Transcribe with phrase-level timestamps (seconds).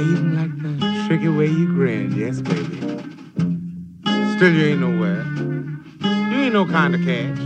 [0.00, 2.78] I even like the tricky way you grin, yes, baby.
[4.34, 5.24] Still, you ain't nowhere.
[6.30, 7.36] You ain't no kind of catch.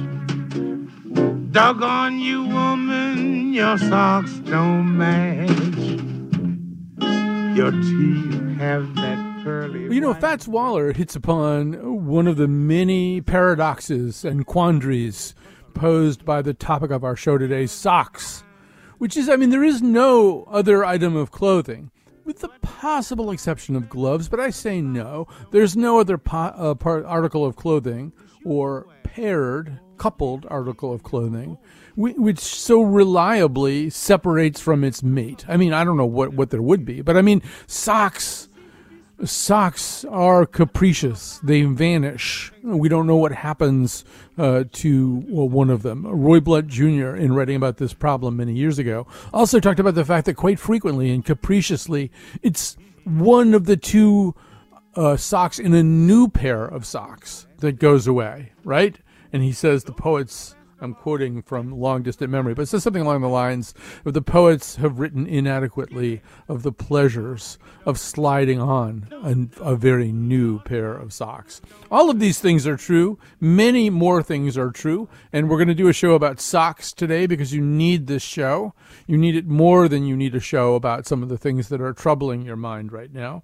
[1.51, 5.51] Doggone you, woman, your socks don't match.
[7.57, 9.93] Your teeth have that pearly.
[9.93, 15.35] You know, Fats Waller hits upon one of the many paradoxes and quandaries
[15.75, 18.45] posed by the topic of our show today socks.
[18.99, 21.91] Which is, I mean, there is no other item of clothing,
[22.25, 25.27] with the possible exception of gloves, but I say no.
[25.51, 28.13] There's no other po- uh, part, article of clothing
[28.45, 31.59] or paired, coupled article of clothing
[31.97, 35.45] which so reliably separates from its mate.
[35.49, 38.49] I mean, I don't know what, what there would be, but I mean, socks
[39.23, 41.39] socks are capricious.
[41.43, 42.53] They vanish.
[42.63, 44.05] We don't know what happens
[44.37, 46.07] uh, to well, one of them.
[46.07, 50.05] Roy Blount Jr., in writing about this problem many years ago, also talked about the
[50.05, 52.11] fact that quite frequently and capriciously,
[52.43, 54.35] it's one of the two
[54.97, 58.99] uh, socks in a new pair of socks that goes away, right?
[59.33, 60.55] And he says the poets.
[60.85, 63.73] I'm quoting from Long Distant Memory, but it says something along the lines
[64.05, 69.09] of the poets have written inadequately of the pleasures of sliding on
[69.63, 71.63] a, a very new pair of socks.
[71.91, 73.19] All of these things are true.
[73.41, 75.09] Many more things are true.
[75.33, 78.75] And we're going to do a show about socks today because you need this show.
[79.07, 81.81] You need it more than you need a show about some of the things that
[81.81, 83.43] are troubling your mind right now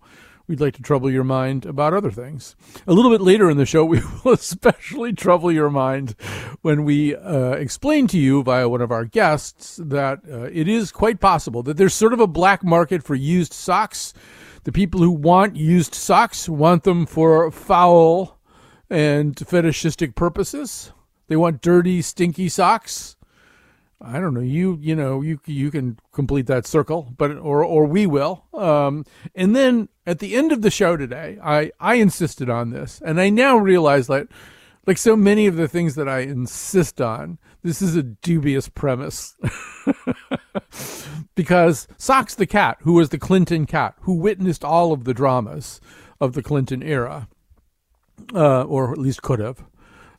[0.50, 2.56] we'd like to trouble your mind about other things.
[2.84, 6.16] A little bit later in the show, we will especially trouble your mind
[6.60, 10.90] when we uh, explain to you via one of our guests that uh, it is
[10.90, 14.12] quite possible that there's sort of a black market for used socks.
[14.64, 18.36] The people who want used socks want them for foul
[18.90, 20.92] and fetishistic purposes.
[21.28, 23.14] They want dirty, stinky socks.
[24.02, 24.40] I don't know.
[24.40, 28.46] You you know you you can complete that circle, but or or we will.
[28.54, 33.02] Um, and then at the end of the show today, I I insisted on this,
[33.04, 34.28] and I now realize that,
[34.86, 39.36] like so many of the things that I insist on, this is a dubious premise.
[41.34, 45.78] because Socks the cat, who was the Clinton cat, who witnessed all of the dramas
[46.20, 47.28] of the Clinton era,
[48.34, 49.64] uh, or at least could have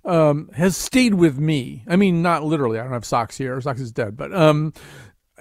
[0.06, 1.84] um, has stayed with me.
[1.88, 2.80] I mean, not literally.
[2.80, 3.60] I don't have socks here.
[3.62, 4.74] Socks is dead, but um,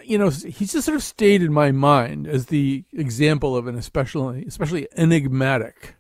[0.05, 3.77] you know, he's just sort of stayed in my mind as the example of an
[3.77, 5.97] especially, especially enigmatic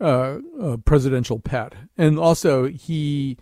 [0.00, 1.74] uh, uh, presidential pet.
[1.96, 3.36] And also, he,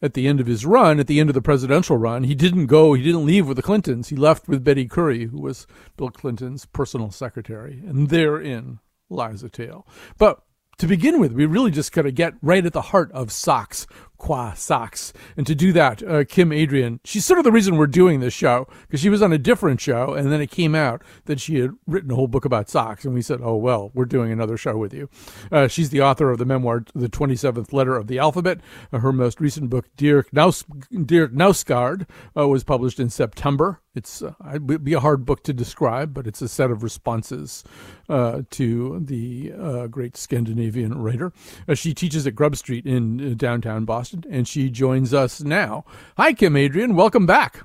[0.00, 2.66] at the end of his run, at the end of the presidential run, he didn't
[2.66, 2.94] go.
[2.94, 4.08] He didn't leave with the Clintons.
[4.08, 5.66] He left with Betty Currie, who was
[5.96, 8.78] Bill Clinton's personal secretary, and therein
[9.08, 9.86] lies a tale.
[10.18, 10.42] But
[10.78, 13.86] to begin with, we really just got to get right at the heart of socks,
[14.18, 15.12] qua socks.
[15.36, 18.34] And to do that, uh, Kim Adrian, she's sort of the reason we're doing this
[18.34, 21.58] show because she was on a different show and then it came out that she
[21.58, 23.04] had written a whole book about socks.
[23.04, 25.08] And we said, oh, well, we're doing another show with you.
[25.50, 28.60] Uh, she's the author of the memoir, The 27th Letter of the Alphabet.
[28.92, 30.64] Uh, her most recent book, Dear, Knaus-
[31.06, 33.80] Dear Knausgaard, uh, was published in September.
[33.94, 37.62] It's uh, it'd be a hard book to describe, but it's a set of responses
[38.08, 41.32] uh, to the great Scandinavian writer.
[41.74, 45.84] She teaches at Grub Street in downtown Boston, and she joins us now.
[46.16, 46.94] Hi, Kim Adrian.
[46.96, 47.62] Welcome back.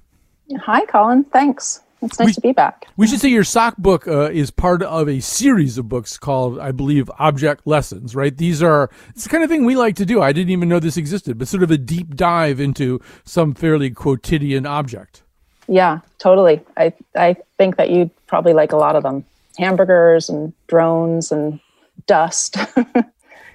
[0.61, 1.23] Hi, Colin.
[1.25, 1.81] Thanks.
[2.01, 2.85] It's nice We- to be back.
[2.95, 6.57] We should say your sock book uh, is part of a series of books called,
[6.57, 8.35] I believe, Object Lessons, right?
[8.35, 10.21] These are, it's the kind of thing we like to do.
[10.21, 13.89] I didn't even know this existed, but sort of a deep dive into some fairly
[13.91, 15.23] quotidian object.
[15.67, 16.61] Yeah, totally.
[16.77, 19.23] I I think that you'd probably like a lot of them.
[19.59, 21.59] Hamburgers and drones and
[22.07, 22.57] dust.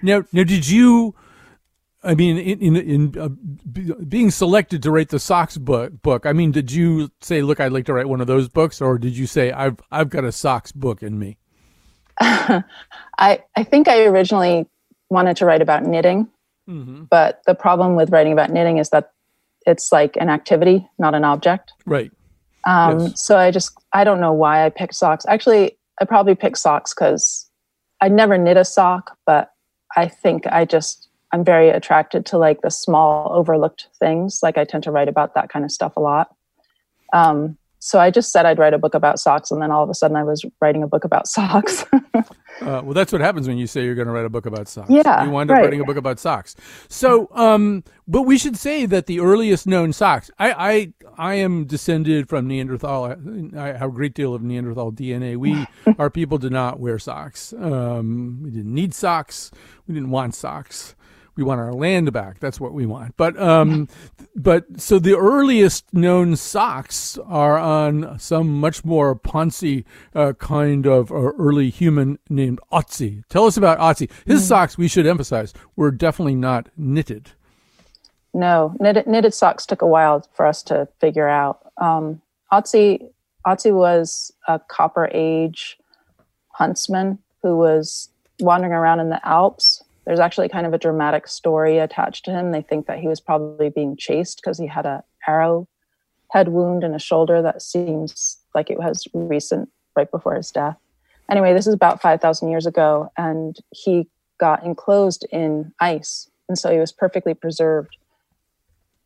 [0.03, 1.15] Now, now, did you?
[2.05, 6.27] I mean, in in, in uh, b- being selected to write the socks book, book.
[6.27, 8.99] I mean, did you say, "Look, I'd like to write one of those books," or
[8.99, 11.39] did you say, "I've I've got a socks book in me"?
[12.21, 14.67] I I think I originally
[15.11, 16.29] wanted to write about knitting,
[16.69, 17.05] Mm-hmm.
[17.11, 19.13] but the problem with writing about knitting is that
[19.67, 21.73] it's like an activity, not an object.
[21.85, 22.11] Right.
[22.67, 23.21] Um, Yes.
[23.23, 25.27] So I just I don't know why I picked socks.
[25.29, 27.51] Actually, I probably picked socks because
[28.01, 29.51] I never knit a sock, but
[29.97, 34.39] I think I just I'm very attracted to like the small overlooked things.
[34.41, 36.33] Like I tend to write about that kind of stuff a lot.
[37.13, 39.91] Um, so I just said I'd write a book about socks, and then all of
[39.91, 41.85] a sudden I was writing a book about socks.
[41.93, 42.23] uh,
[42.61, 44.89] well, that's what happens when you say you're going to write a book about socks.
[44.89, 45.65] Yeah, you wind up right.
[45.65, 46.55] writing a book about socks.
[46.89, 50.31] So, um, but we should say that the earliest known socks.
[50.39, 53.07] I, I, I am descended from Neanderthal.
[53.59, 55.37] I have a great deal of Neanderthal DNA.
[55.37, 55.67] We,
[55.99, 57.53] our people, did not wear socks.
[57.59, 59.51] Um, we didn't need socks.
[59.89, 60.95] We didn't want socks
[61.37, 62.41] we want our land back.
[62.41, 63.17] That's what we want.
[63.17, 63.89] But um,
[64.37, 69.85] but so the earliest known socks are on some much more Ponzi
[70.15, 73.25] uh, kind of uh, early human named Otzi.
[73.29, 74.11] Tell us about Otzi.
[74.27, 74.49] His mm.
[74.49, 77.33] socks, we should emphasize, were definitely not knitted.
[78.33, 81.61] No, knitted, knitted socks took a while for us to figure out.
[81.81, 82.21] Um,
[82.53, 83.09] Otzi,
[83.47, 85.79] Otzi was a Copper Age
[86.49, 88.09] huntsman who was
[88.41, 92.53] wandering around in the Alps there's actually kind of a dramatic story attached to him.
[92.53, 95.67] They think that he was probably being chased because he had a arrow
[96.31, 100.77] head wound in a shoulder that seems like it was recent, right before his death.
[101.31, 104.09] Anyway, this is about 5,000 years ago, and he
[104.39, 107.97] got enclosed in ice, and so he was perfectly preserved,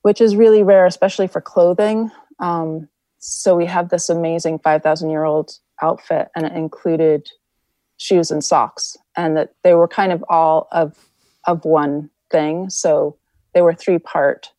[0.02, 2.10] which is really rare, especially for clothing.
[2.40, 7.28] Um, so we have this amazing 5,000 year old outfit, and it included
[7.98, 10.96] shoes and socks and that they were kind of all of
[11.46, 12.70] of one thing.
[12.70, 13.18] So
[13.52, 14.52] they were three part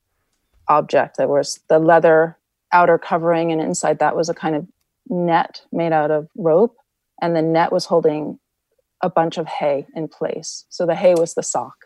[0.67, 1.17] object.
[1.17, 2.37] There was the leather
[2.71, 4.67] outer covering and inside that was a kind of
[5.09, 6.75] net made out of rope
[7.19, 8.37] and the net was holding
[9.01, 10.65] a bunch of hay in place.
[10.69, 11.85] So the hay was the sock.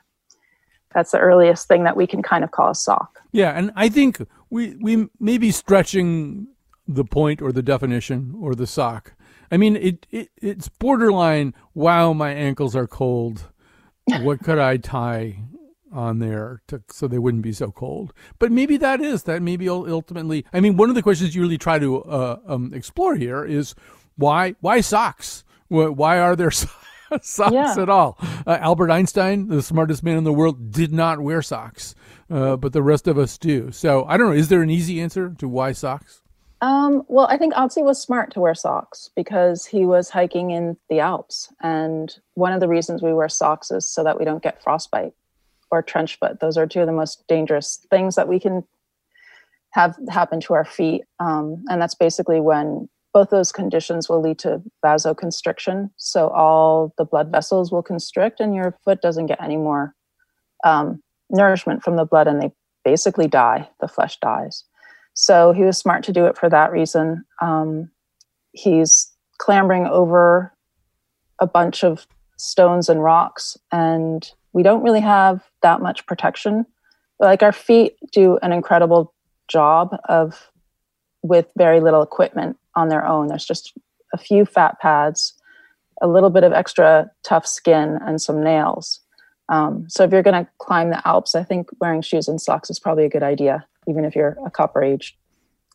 [0.93, 3.21] That's the earliest thing that we can kind of call a sock.
[3.31, 6.47] Yeah and i think we we may be stretching
[6.87, 9.13] the point or the definition or the sock
[9.53, 11.53] I mean, it, it it's borderline.
[11.75, 13.51] Wow, my ankles are cold.
[14.21, 15.43] What could I tie
[15.91, 18.13] on there to, so they wouldn't be so cold?
[18.39, 19.43] But maybe that is that.
[19.43, 23.15] Maybe ultimately, I mean, one of the questions you really try to uh, um, explore
[23.15, 23.75] here is
[24.15, 25.43] why why socks?
[25.67, 26.49] Why are there
[27.21, 27.75] socks yeah.
[27.77, 28.17] at all?
[28.47, 31.93] Uh, Albert Einstein, the smartest man in the world, did not wear socks,
[32.31, 33.71] uh, but the rest of us do.
[33.71, 34.35] So I don't know.
[34.35, 36.22] Is there an easy answer to why socks?
[36.63, 40.77] Um, well, I think Otzi was smart to wear socks because he was hiking in
[40.89, 41.51] the Alps.
[41.61, 45.11] And one of the reasons we wear socks is so that we don't get frostbite
[45.71, 46.39] or trench foot.
[46.39, 48.63] Those are two of the most dangerous things that we can
[49.71, 51.03] have happen to our feet.
[51.19, 55.89] Um, and that's basically when both those conditions will lead to vasoconstriction.
[55.97, 59.93] So all the blood vessels will constrict and your foot doesn't get any more
[60.63, 62.53] um, nourishment from the blood and they
[62.85, 63.67] basically die.
[63.81, 64.63] The flesh dies.
[65.13, 67.23] So he was smart to do it for that reason.
[67.41, 67.91] Um,
[68.51, 70.53] he's clambering over
[71.39, 72.07] a bunch of
[72.37, 76.65] stones and rocks, and we don't really have that much protection.
[77.19, 79.13] Like our feet do an incredible
[79.47, 80.49] job of
[81.21, 83.27] with very little equipment on their own.
[83.27, 83.73] There's just
[84.13, 85.33] a few fat pads,
[86.01, 88.99] a little bit of extra tough skin, and some nails.
[89.49, 92.69] Um, so if you're going to climb the Alps, I think wearing shoes and socks
[92.69, 95.17] is probably a good idea even if you're a copper age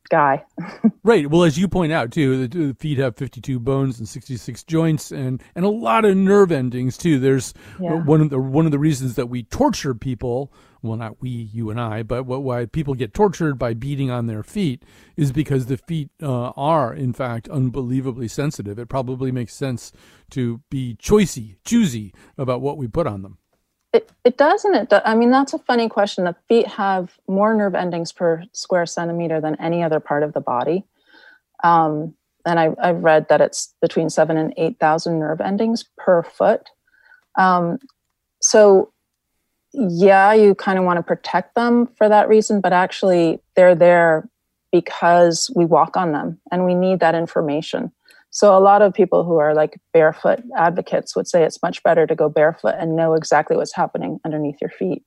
[0.08, 0.44] guy.
[1.05, 1.28] right.
[1.28, 5.43] Well, as you point out too, the, feet have 52 bones and 66 joints, and
[5.55, 7.19] and a lot of nerve endings too.
[7.19, 7.94] There's yeah.
[7.94, 10.52] one of the one of the reasons that we torture people.
[10.81, 14.28] Well, not we, you and I, but what, why people get tortured by beating on
[14.28, 14.84] their feet
[15.16, 18.78] is because the feet uh, are, in fact, unbelievably sensitive.
[18.78, 19.91] It probably makes sense
[20.31, 23.38] to be choicey, choosy about what we put on them.
[23.92, 24.74] It, it doesn't.
[24.74, 26.24] It do, I mean, that's a funny question.
[26.24, 30.40] The feet have more nerve endings per square centimeter than any other part of the
[30.40, 30.84] body.
[31.64, 32.14] Um,
[32.44, 36.68] and I, I've read that it's between seven and 8,000 nerve endings per foot.
[37.36, 37.78] Um,
[38.40, 38.92] so,
[39.72, 44.28] yeah, you kind of want to protect them for that reason, but actually, they're there
[44.70, 47.92] because we walk on them and we need that information.
[48.31, 52.06] So a lot of people who are like barefoot advocates would say it's much better
[52.06, 55.03] to go barefoot and know exactly what's happening underneath your feet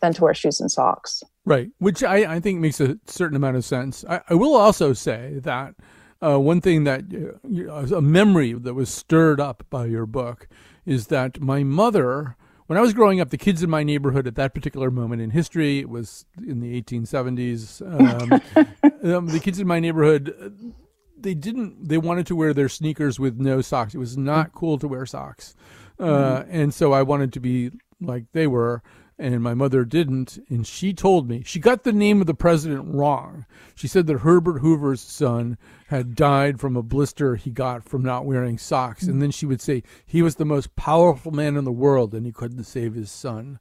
[0.00, 1.22] than to wear shoes and socks.
[1.44, 4.04] Right, which I, I think makes a certain amount of sense.
[4.08, 5.74] I, I will also say that
[6.22, 10.48] uh, one thing that uh, a memory that was stirred up by your book
[10.86, 14.36] is that my mother when I was growing up, the kids in my neighborhood at
[14.36, 17.82] that particular moment in history, it was in the 1870s.
[17.82, 20.74] Um, um, the kids in my neighborhood,
[21.24, 23.94] they didn't they wanted to wear their sneakers with no socks.
[23.94, 25.56] It was not cool to wear socks.
[25.98, 26.50] Uh, mm-hmm.
[26.50, 28.82] and so I wanted to be like they were
[29.18, 32.92] and my mother didn't and she told me she got the name of the president
[32.92, 38.02] wrong she said that herbert hoover's son had died from a blister he got from
[38.02, 41.64] not wearing socks and then she would say he was the most powerful man in
[41.64, 43.58] the world and he couldn't save his son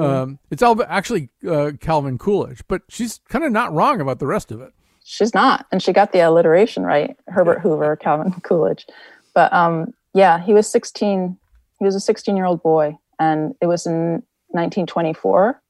[0.00, 4.26] um, it's all actually uh, calvin coolidge but she's kind of not wrong about the
[4.26, 4.72] rest of it
[5.06, 7.16] she's not, and she got the alliteration right.
[7.28, 8.86] Herbert Hoover, Calvin Coolidge,
[9.34, 11.38] but um, yeah, he was 16.
[11.78, 15.62] He was a 16 year old boy, and it was in 1924,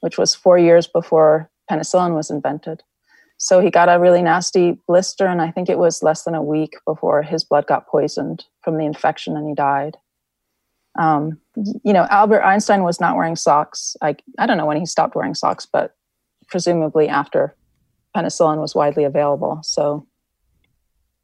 [0.00, 2.82] which was four years before penicillin was invented.
[3.36, 6.42] So he got a really nasty blister, and I think it was less than a
[6.42, 9.96] week before his blood got poisoned from the infection and he died.
[10.96, 13.96] Um, you know, Albert Einstein was not wearing socks.
[14.00, 15.96] I, I don't know when he stopped wearing socks, but
[16.46, 17.56] presumably after
[18.16, 19.60] penicillin was widely available.
[19.62, 20.06] So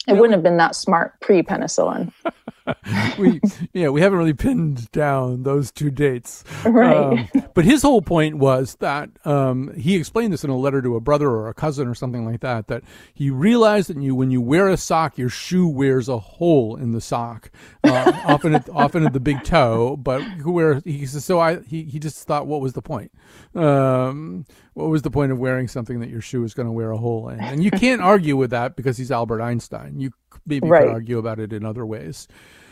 [0.09, 2.13] it wouldn't have been that smart pre penicillin.
[3.19, 3.41] we
[3.73, 6.45] yeah we haven't really pinned down those two dates.
[6.65, 6.97] Right.
[6.97, 10.97] Um, but his whole point was that um, he explained this in a letter to
[10.97, 12.83] a brother or a cousin or something like that that
[13.15, 16.93] he realized that you when you wear a sock your shoe wears a hole in
[16.93, 17.51] the sock
[17.85, 21.85] uh, often at, often at the big toe but where he says so i he,
[21.85, 23.13] he just thought what was the point?
[23.55, 26.91] Um, what was the point of wearing something that your shoe is going to wear
[26.91, 27.41] a hole in?
[27.41, 29.99] And you can't argue with that because he's albert einstein.
[30.01, 30.11] You
[30.47, 30.83] maybe Right.
[30.85, 32.29] could argue about it in other ways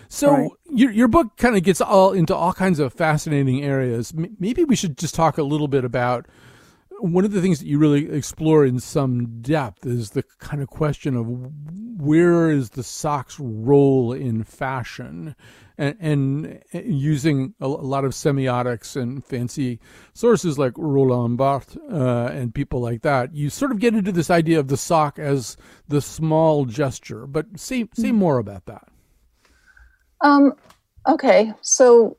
[0.09, 0.51] so Right.
[0.71, 4.13] your your book kind of gets all into all kinds of fascinating areas.
[4.17, 6.27] M- Maybe we should just talk a little bit about
[7.01, 10.69] one of the things that you really explore in some depth is the kind of
[10.69, 11.27] question of
[12.01, 15.37] where is the sock's role in fashion,
[15.77, 19.79] and, and using a, a lot of semiotics and fancy
[20.13, 23.33] sources like Roland Barthes uh, and people like that.
[23.33, 27.29] You sort of get into this idea of the sock as the small gesture.
[27.29, 28.89] But say say more about that.
[30.21, 30.55] Um,
[31.09, 32.17] okay, so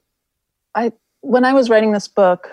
[0.75, 0.91] I
[1.21, 2.49] when I was writing this book,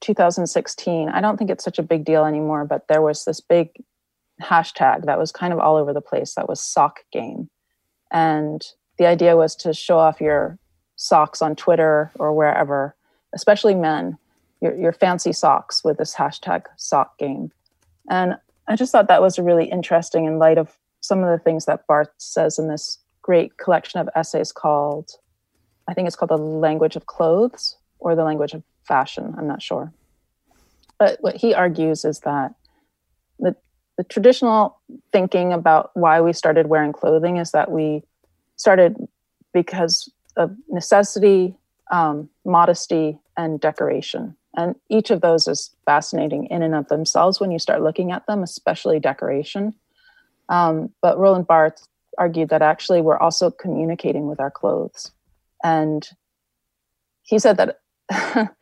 [0.00, 3.70] 2016, I don't think it's such a big deal anymore, but there was this big
[4.40, 7.50] hashtag that was kind of all over the place that was sock game.
[8.10, 8.64] And
[8.98, 10.58] the idea was to show off your
[10.96, 12.94] socks on Twitter or wherever,
[13.34, 14.16] especially men,
[14.60, 17.52] your, your fancy socks with this hashtag sock game.
[18.08, 18.36] And
[18.68, 21.86] I just thought that was really interesting in light of some of the things that
[21.86, 25.10] Barthes says in this great collection of essays called,
[25.86, 29.34] I think it's called The Language of Clothes or The Language of Fashion.
[29.36, 29.92] I'm not sure.
[30.98, 32.54] But what he argues is that
[33.38, 33.54] the,
[33.98, 34.80] the traditional
[35.12, 38.02] thinking about why we started wearing clothing is that we
[38.56, 38.96] started
[39.52, 41.54] because of necessity,
[41.90, 44.34] um, modesty, and decoration.
[44.56, 48.26] And each of those is fascinating in and of themselves when you start looking at
[48.26, 49.74] them, especially decoration.
[50.48, 51.86] Um, but Roland Barthes
[52.18, 55.12] argued that actually we're also communicating with our clothes.
[55.64, 56.06] And
[57.22, 57.80] he said that,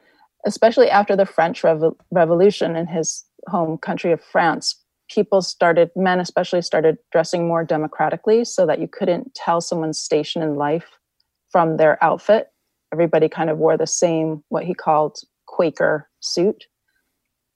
[0.46, 6.20] especially after the French Revo- Revolution in his home country of France, people started, men
[6.20, 10.98] especially, started dressing more democratically so that you couldn't tell someone's station in life
[11.50, 12.48] from their outfit.
[12.92, 16.64] Everybody kind of wore the same, what he called Quaker suit.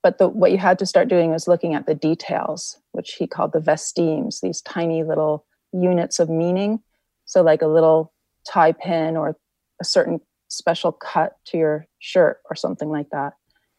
[0.03, 3.27] But the, what you had to start doing was looking at the details, which he
[3.27, 6.81] called the vestimes, these tiny little units of meaning.
[7.25, 8.13] So, like a little
[8.47, 9.37] tie pin or
[9.81, 13.35] a certain special cut to your shirt or something like that.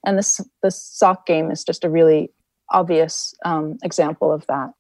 [0.06, 2.32] And this this sock game is just a really
[2.70, 4.72] obvious um, example of that.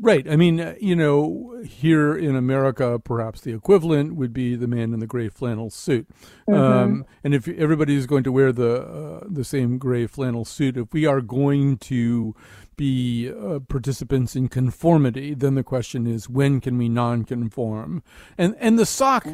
[0.00, 0.30] Right.
[0.30, 5.00] I mean, you know, here in America, perhaps the equivalent would be the man in
[5.00, 6.06] the gray flannel suit.
[6.46, 10.76] Um, and if everybody is going to wear the uh, the same gray flannel suit,
[10.76, 12.36] if we are going to
[12.78, 18.02] be uh, participants in conformity, then the question is when can we non-conform?
[18.38, 19.26] And and the sock,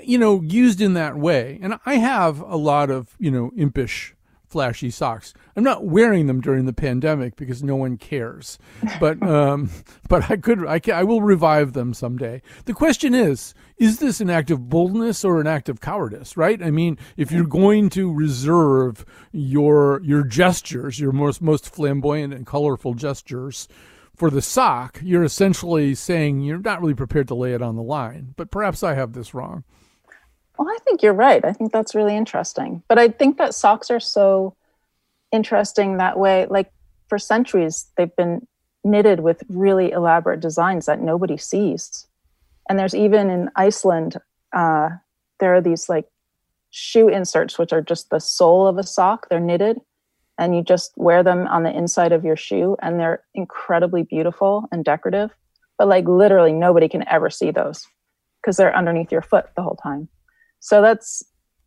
[0.00, 1.58] you know, used in that way.
[1.60, 4.14] And I have a lot of you know impish
[4.52, 5.32] flashy socks.
[5.56, 8.58] I'm not wearing them during the pandemic because no one cares.
[9.00, 9.70] But um,
[10.08, 12.42] but I could I can, I will revive them someday.
[12.66, 16.62] The question is, is this an act of boldness or an act of cowardice, right?
[16.62, 22.46] I mean, if you're going to reserve your your gestures, your most most flamboyant and
[22.46, 23.66] colorful gestures
[24.14, 27.82] for the sock, you're essentially saying you're not really prepared to lay it on the
[27.82, 28.34] line.
[28.36, 29.64] But perhaps I have this wrong.
[30.62, 31.44] Well, I think you're right.
[31.44, 32.84] I think that's really interesting.
[32.86, 34.54] But I think that socks are so
[35.32, 36.46] interesting that way.
[36.48, 36.70] Like
[37.08, 38.46] for centuries, they've been
[38.84, 42.06] knitted with really elaborate designs that nobody sees.
[42.68, 44.18] And there's even in Iceland,
[44.52, 44.90] uh,
[45.40, 46.06] there are these like
[46.70, 49.28] shoe inserts, which are just the sole of a sock.
[49.28, 49.80] They're knitted,
[50.38, 54.68] and you just wear them on the inside of your shoe, and they're incredibly beautiful
[54.70, 55.32] and decorative.
[55.76, 57.84] But like literally, nobody can ever see those
[58.40, 60.08] because they're underneath your foot the whole time.
[60.64, 61.24] So that's,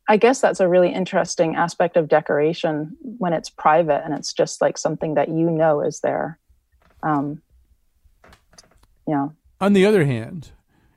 [0.08, 4.62] I guess that's a really interesting aspect of decoration when it's private and it's just
[4.62, 6.40] like something that you know is there.
[7.04, 7.42] Um,
[9.06, 9.28] yeah.
[9.60, 10.52] On the other hand,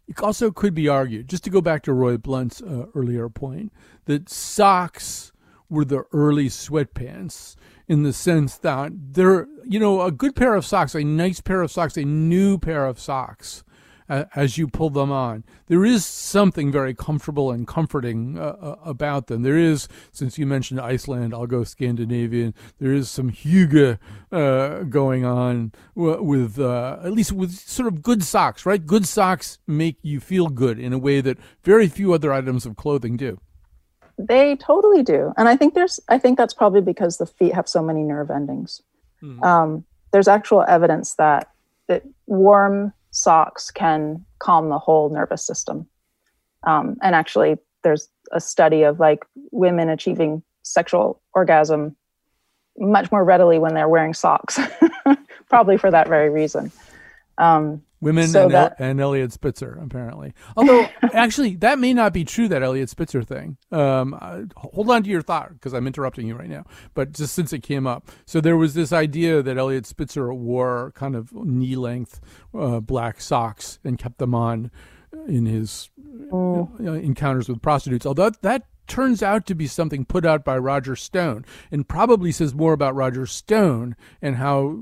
[0.07, 3.73] it also could be argued, just to go back to Roy Blount's uh, earlier point,
[4.05, 5.33] that socks
[5.69, 7.57] were the early sweatpants.
[7.88, 11.62] in the sense that they're, you know, a good pair of socks, a nice pair
[11.62, 13.64] of socks, a new pair of socks
[14.09, 15.45] as you pull them on.
[15.67, 19.43] There is something very comfortable and comforting uh, uh, about them.
[19.43, 22.55] There is, since you mentioned Iceland, I'll go Scandinavian.
[22.79, 23.99] There is some hygge
[24.33, 28.85] uh, going on with, uh, at least with sort of good socks, right?
[28.85, 32.77] Good socks make you feel good in a way that very few other items of
[32.77, 33.41] clothing do.
[34.19, 36.00] They totally do, and I think there's.
[36.09, 38.83] I think that's probably because the feet have so many nerve endings.
[39.23, 39.45] Mm-hmm.
[39.45, 41.53] Um, there's actual evidence that
[41.87, 45.87] that warm socks can calm the whole nervous system.
[46.67, 51.97] Um, and actually, there's a study of like women achieving sexual orgasm
[52.77, 54.59] much more readily when they're wearing socks,
[55.49, 56.71] probably for that very reason.
[57.37, 60.33] Um, Women so and, that, and Eliot Spitzer, apparently.
[60.57, 63.57] Although, actually, that may not be true, that Eliot Spitzer thing.
[63.73, 66.64] Um, uh, hold on to your thought because I'm interrupting you right now.
[66.95, 68.09] But just since it came up.
[68.25, 72.21] So there was this idea that Eliot Spitzer wore kind of knee length
[72.57, 74.71] uh, black socks and kept them on
[75.26, 75.90] in his
[76.33, 76.71] oh.
[76.81, 78.07] uh, encounters with prostitutes.
[78.07, 82.55] Although that turns out to be something put out by Roger Stone and probably says
[82.55, 84.81] more about Roger Stone and how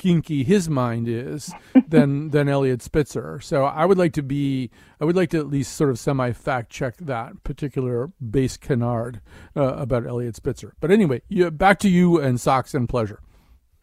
[0.00, 1.52] kinky his mind is
[1.88, 3.38] than than Eliot Spitzer.
[3.40, 6.32] So I would like to be I would like to at least sort of semi
[6.32, 9.20] fact check that particular base canard
[9.56, 10.74] uh, about Eliot Spitzer.
[10.80, 13.20] But anyway, you, back to you and socks and pleasure.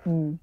[0.06, 0.40] Mm.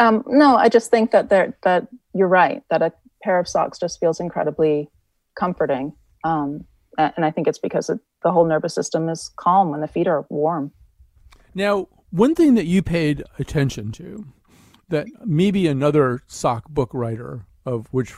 [0.00, 3.78] Um, no, I just think that there that you're right that a pair of socks
[3.78, 4.90] just feels incredibly
[5.38, 5.92] comforting.
[6.24, 6.64] Um,
[6.98, 10.06] and I think it's because it, the whole nervous system is calm when the feet
[10.06, 10.72] are warm.
[11.54, 14.26] Now, one thing that you paid attention to
[14.88, 18.14] that maybe another sock book writer, of which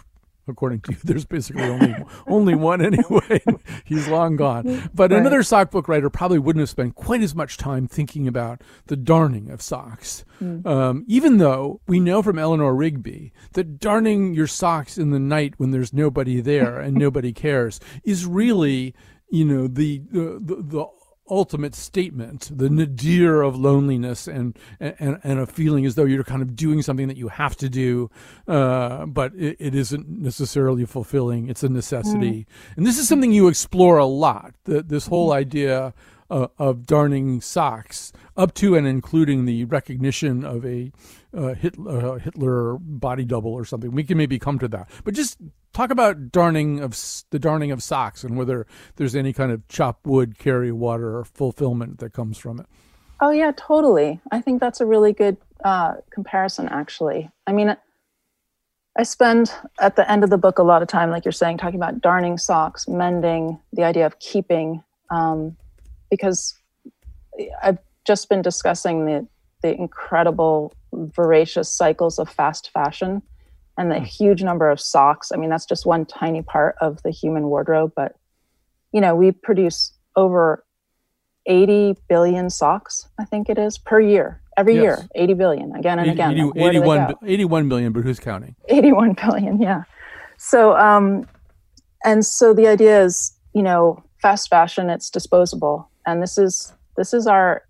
[0.48, 1.94] according to you, there's basically only
[2.26, 3.42] only one anyway.
[3.84, 4.90] He's long gone.
[4.94, 5.20] But right.
[5.20, 8.96] another sock book writer probably wouldn't have spent quite as much time thinking about the
[8.96, 10.25] darning of socks.
[10.42, 10.66] Mm.
[10.66, 15.54] Um, even though we know from Eleanor Rigby that darning your socks in the night
[15.58, 18.94] when there's nobody there and nobody cares is really,
[19.31, 20.87] you know, the the, the, the
[21.31, 26.43] ultimate statement, the nadir of loneliness and, and, and a feeling as though you're kind
[26.43, 28.11] of doing something that you have to do,
[28.47, 31.49] uh, but it, it isn't necessarily fulfilling.
[31.49, 32.41] It's a necessity.
[32.41, 32.77] Mm.
[32.79, 35.95] And this is something you explore a lot, the, this whole idea
[36.31, 40.93] uh, of darning socks, up to and including the recognition of a
[41.37, 43.93] uh, Hitler, uh, Hitler body double or something.
[43.93, 45.38] We can maybe come to that, but just
[45.72, 46.96] talk about darning of
[47.31, 51.24] the darning of socks and whether there's any kind of chop wood, carry water or
[51.24, 52.66] fulfillment that comes from it.
[53.20, 54.20] Oh yeah, totally.
[54.31, 56.68] I think that's a really good uh, comparison.
[56.68, 57.76] Actually, I mean.
[58.96, 61.59] I spend at the end of the book a lot of time, like you're saying,
[61.59, 65.57] talking about darning socks, mending, the idea of keeping, um,
[66.11, 66.59] because
[67.62, 69.28] I've just been discussing the
[69.62, 73.22] the incredible voracious cycles of fast fashion
[73.79, 74.05] and the hmm.
[74.05, 75.33] huge number of socks.
[75.33, 78.17] I mean, that's just one tiny part of the human wardrobe, but
[78.93, 80.64] you know, we produce over
[81.47, 84.43] 80 billion socks, I think it is, per year.
[84.57, 84.83] Every yes.
[84.83, 86.31] year, 80 billion, again and 80, again.
[86.33, 88.57] 80, 81, 81 billion, but who's counting?
[88.69, 89.85] 81 billion, yeah.
[90.37, 91.29] So, um,
[92.05, 95.88] and so the idea is, you know, fast fashion, it's disposable.
[96.07, 97.62] And this is, this is our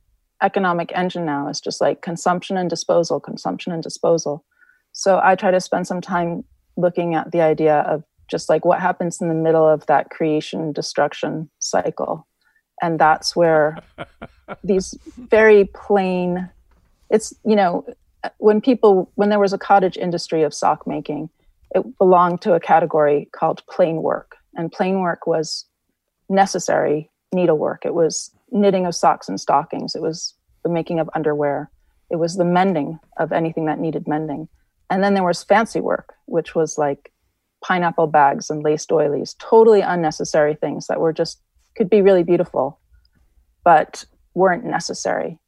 [0.42, 1.48] economic engine now.
[1.48, 4.44] It's just like consumption and disposal, consumption and disposal.
[4.92, 6.44] So I try to spend some time
[6.76, 10.72] looking at the idea of just like what happens in the middle of that creation
[10.72, 12.26] destruction cycle.
[12.82, 13.78] And that's where
[14.64, 16.48] these very plain,
[17.10, 17.86] it's, you know,
[18.38, 21.30] when people, when there was a cottage industry of sock making,
[21.74, 24.36] it belonged to a category called plain work.
[24.56, 25.64] And plain work was
[26.28, 27.84] necessary needlework.
[27.84, 29.94] It was knitting of socks and stockings.
[29.94, 31.70] It was the making of underwear.
[32.10, 34.48] It was the mending of anything that needed mending.
[34.90, 37.12] And then there was fancy work, which was like
[37.62, 41.40] pineapple bags and laced doilies, totally unnecessary things that were just
[41.76, 42.80] could be really beautiful,
[43.64, 45.38] but weren't necessary.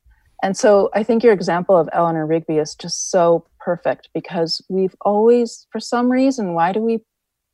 [0.42, 4.94] And so I think your example of Eleanor Rigby is just so perfect because we've
[5.02, 7.00] always, for some reason, why do we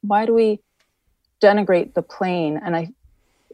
[0.03, 0.61] why do we
[1.43, 2.61] denigrate the plain?
[2.63, 2.89] And I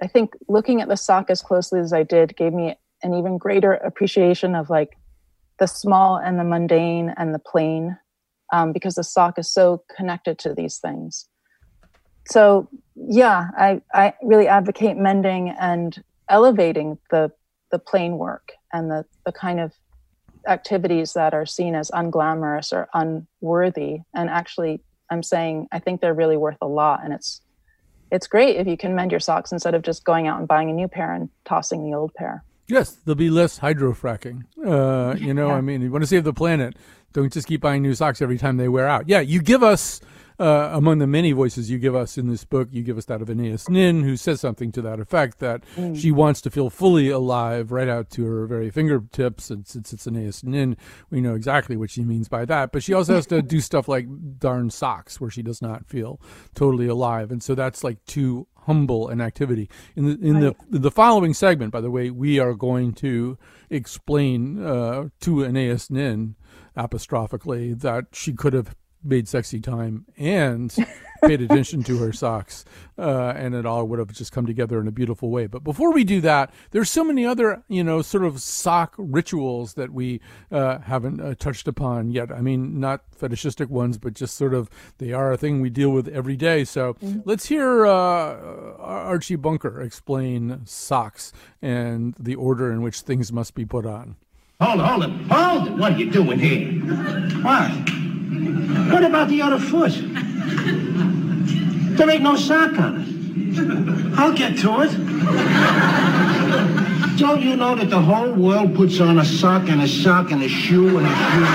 [0.02, 3.38] I think looking at the sock as closely as I did gave me an even
[3.38, 4.96] greater appreciation of like
[5.58, 7.96] the small and the mundane and the plain
[8.52, 11.26] um, because the sock is so connected to these things.
[12.26, 17.32] So yeah, I, I really advocate mending and elevating the
[17.70, 19.72] the plain work and the, the kind of
[20.46, 24.00] activities that are seen as unglamorous or unworthy.
[24.14, 27.40] And actually I'm saying I think they're really worth a lot and it's
[28.10, 30.68] it's great if you can mend your socks instead of just going out and buying
[30.68, 32.44] a new pair and tossing the old pair.
[32.68, 34.44] Yes, there'll be less hydrofracking.
[34.64, 35.54] Uh, you know, Yeah.
[35.54, 36.76] I mean, you want to save the planet.
[37.12, 39.08] Don't just keep buying new socks every time they wear out.
[39.08, 40.00] Yeah, you give us,
[40.38, 43.22] uh, among the many voices you give us in this book, you give us that
[43.22, 45.62] of Anaïs Nin, who says something to that effect that
[45.94, 49.50] she wants to feel fully alive right out to her very fingertips.
[49.50, 50.76] And since it's Anaïs Nin,
[51.10, 52.72] we know exactly what she means by that.
[52.72, 54.06] But she also has to do stuff like
[54.38, 56.20] darn socks where she does not feel
[56.54, 57.30] totally alive.
[57.30, 59.68] And so that's like too humble an activity.
[59.96, 63.38] In the in the the following segment, by the way, we are going to
[63.70, 66.36] explain uh, to Anaïs Nin
[66.76, 70.74] apostrophically that she could have made sexy time and
[71.24, 72.64] paid attention to her socks,
[72.98, 75.46] uh, and it all would have just come together in a beautiful way.
[75.46, 79.74] But before we do that, there's so many other, you know, sort of sock rituals
[79.74, 82.32] that we uh, haven't uh, touched upon yet.
[82.32, 85.90] I mean, not fetishistic ones, but just sort of they are a thing we deal
[85.90, 86.64] with every day.
[86.64, 93.54] So let's hear uh, Archie Bunker explain socks and the order in which things must
[93.54, 94.16] be put on.
[94.60, 95.72] Hold it, hold it, hold it.
[95.72, 96.72] What are you doing here?
[97.42, 97.70] What?
[98.90, 99.92] What about the other foot?
[101.96, 103.08] There ain't no sock on it.
[104.18, 104.90] I'll get to it.
[107.18, 110.42] Don't you know that the whole world puts on a sock and a sock and
[110.42, 111.46] a shoe and a shoe?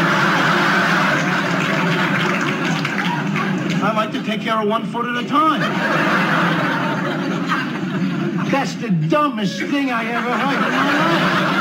[3.84, 5.62] I like to take care of one foot at a time.
[8.52, 11.57] That's the dumbest thing I ever heard in my life.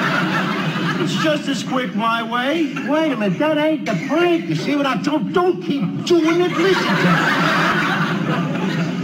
[0.98, 2.74] It's just as quick my way.
[2.88, 4.48] Wait a minute, that ain't the prank.
[4.48, 6.52] You see what I don't don't keep doing it.
[6.52, 7.04] Listen to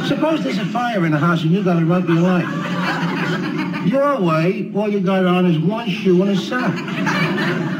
[0.00, 0.09] me.
[0.09, 3.87] Suppose there's a fire in the house and you gotta run your life.
[3.87, 6.74] Your way, all you got on is one shoe and a sock.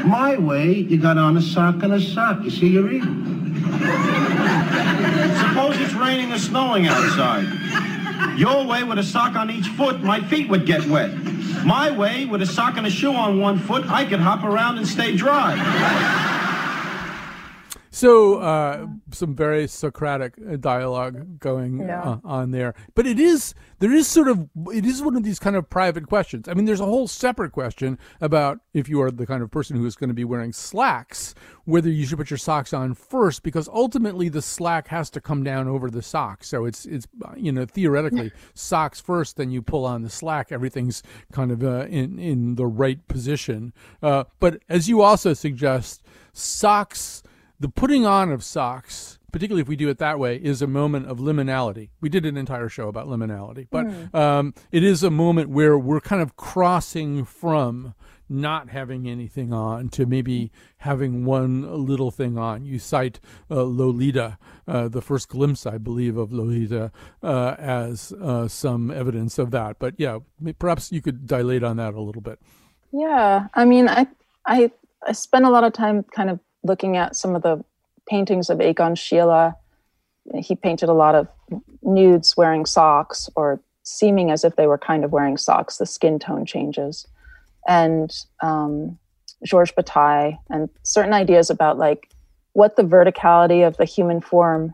[0.05, 2.43] My way, you got on a sock and a sock.
[2.43, 3.13] You see your evil.
[5.39, 7.47] Suppose it's raining or snowing outside.
[8.37, 11.11] Your way with a sock on each foot, my feet would get wet.
[11.65, 14.77] My way with a sock and a shoe on one foot, I could hop around
[14.77, 15.55] and stay dry.
[17.91, 22.01] So, uh, some very Socratic uh, dialogue going Yeah.
[22.01, 25.39] uh, on there, but it is there is sort of it is one of these
[25.39, 26.47] kind of private questions.
[26.47, 29.75] I mean, there's a whole separate question about if you are the kind of person
[29.75, 33.43] who is going to be wearing slacks, whether you should put your socks on first,
[33.43, 36.43] because ultimately the slack has to come down over the sock.
[36.43, 40.51] So it's it's you know theoretically socks first, then you pull on the slack.
[40.51, 43.73] Everything's kind of uh, in in the right position.
[44.01, 47.23] Uh, but as you also suggest, socks
[47.59, 51.07] the putting on of socks, particularly if we do it that way, is a moment
[51.07, 51.89] of liminality.
[52.01, 56.01] We did an entire show about liminality, but um, it is a moment where we're
[56.01, 57.93] kind of crossing from
[58.29, 62.65] not having anything on to maybe having one little thing on.
[62.65, 63.19] You cite
[63.51, 64.37] uh, Lolita,
[64.67, 69.77] uh, the first glimpse, I believe, of Lolita uh, as uh, some evidence of that.
[69.77, 70.19] But yeah,
[70.57, 72.39] perhaps you could dilate on that a little bit.
[72.91, 74.07] Yeah, I mean, I
[74.45, 74.71] I
[75.05, 77.63] I spent a lot of time kind of looking at some of the
[78.07, 79.55] paintings of Egon Schiele.
[80.35, 81.27] He painted a lot of
[81.81, 85.77] nudes wearing socks or seeming as if they were kind of wearing socks.
[85.77, 87.05] The skin tone changes,
[87.67, 88.97] and um,
[89.45, 92.09] Georges Bataille, and certain ideas about like
[92.53, 94.73] what the verticality of the human form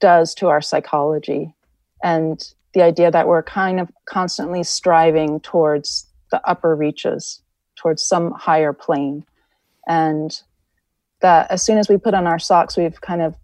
[0.00, 1.54] does to our psychology,
[2.02, 7.40] and the idea that we're kind of constantly striving towards the upper reaches
[7.76, 9.24] towards some higher plane
[9.86, 10.42] and
[11.22, 13.34] that as soon as we put on our socks we've kind of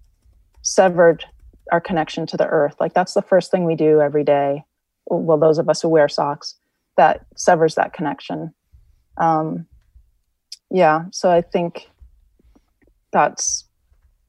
[0.62, 1.25] severed
[1.73, 2.77] our connection to the earth.
[2.81, 4.64] Like that's the first thing we do every day.
[5.07, 6.57] Well those of us who wear socks
[6.97, 8.53] that severs that connection.
[9.17, 9.67] Um,
[10.71, 11.88] yeah so i think
[13.11, 13.64] that's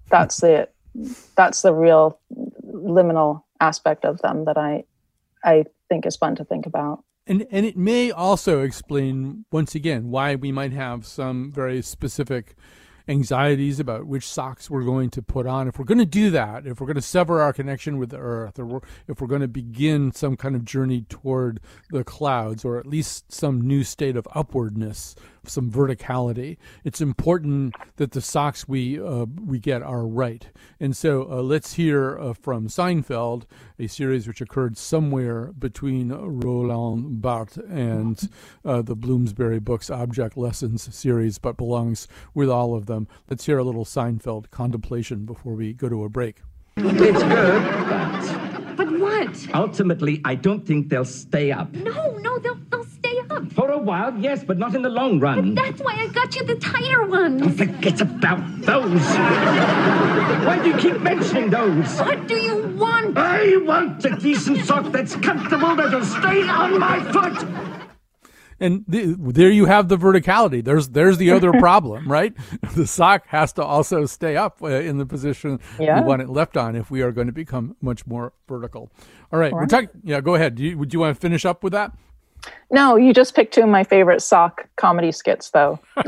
[0.10, 0.68] that's the
[1.36, 2.18] that's the real
[2.66, 4.84] liminal aspect of them that i
[5.44, 7.04] i think is fun to think about.
[7.28, 12.56] And and it may also explain once again why we might have some very specific
[13.10, 15.68] anxieties about which socks we're going to put on.
[15.68, 18.18] If we're going to do that, if we're going to sever our connection with the
[18.18, 22.78] earth, or if we're going to begin some kind of journey toward the clouds, or
[22.78, 29.00] at least some new state of upwardness, some verticality, it's important that the socks we
[29.00, 30.48] uh, we get are right.
[30.80, 33.44] And so uh, let's hear uh, from Seinfeld,
[33.78, 38.30] a series which occurred somewhere between Roland Barthes and
[38.66, 43.08] uh, the Bloomsbury Books Object Lessons series, but belongs with all of them.
[43.30, 46.42] Let's hear a little Seinfeld contemplation before we go to a break.
[46.78, 49.48] It's good, but But what?
[49.54, 51.74] ultimately, I don't think they'll stay up.
[51.74, 52.89] No, no, they'll they'll stay up.
[53.54, 55.54] For a while, yes, but not in the long run.
[55.54, 57.58] That's why I got you the tighter ones.
[57.58, 59.02] Forget about those.
[60.46, 62.00] Why do you keep mentioning those?
[62.00, 63.18] What do you want?
[63.18, 67.48] I want a decent sock that's comfortable that'll stay on my foot.
[68.60, 70.64] and the, there you have the verticality.
[70.64, 72.34] There's there's the other problem, right?
[72.76, 76.02] The sock has to also stay up uh, in the position Yeah.
[76.02, 78.92] we want it left on if we are going to become much more vertical.
[79.32, 79.90] All right, we're talking.
[80.04, 80.56] Yeah, go ahead.
[80.56, 81.92] Do you, would you want to finish up with that?
[82.72, 85.80] No, you just picked two of my favorite sock comedy skits, though.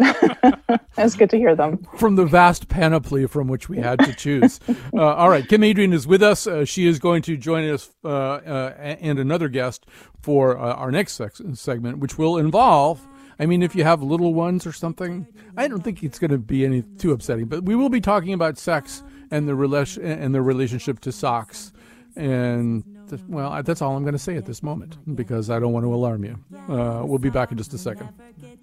[0.98, 1.86] it's good to hear them.
[1.98, 4.60] from the vast panoply from which we had to choose.
[4.94, 6.46] uh, all right, Kim Adrian is with us.
[6.46, 9.86] Uh, she is going to join us uh, uh, and another guest
[10.22, 13.08] for uh, our next sex- segment, which will involve.
[13.39, 16.38] I mean, if you have little ones or something, I don't think it's going to
[16.38, 17.46] be any too upsetting.
[17.46, 21.74] But we will be talking about sex and the relation and the relationship to socks.
[22.15, 25.58] And th- well, I- that's all I'm going to say at this moment because I
[25.60, 26.36] don't want to alarm you.
[26.69, 28.10] Uh, we'll be back in just a second.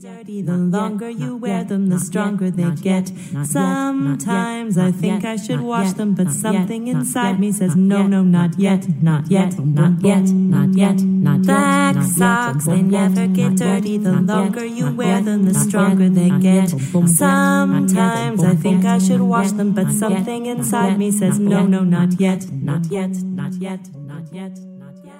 [0.00, 0.42] dirty.
[0.42, 3.06] The longer you wear them, the stronger they get.
[3.44, 8.58] Sometimes I think I should wash them, but something inside me says no, no, not
[8.58, 11.46] yet, not yet, not yet, not yet, not yet.
[11.46, 13.98] Black socks, they never get dirty.
[13.98, 16.68] The longer you wear them, the stronger they get.
[16.70, 22.20] Sometimes I think I should wash them, but something inside me says no, no, not
[22.20, 25.14] yet, not yet, not yet, not yet, not yet.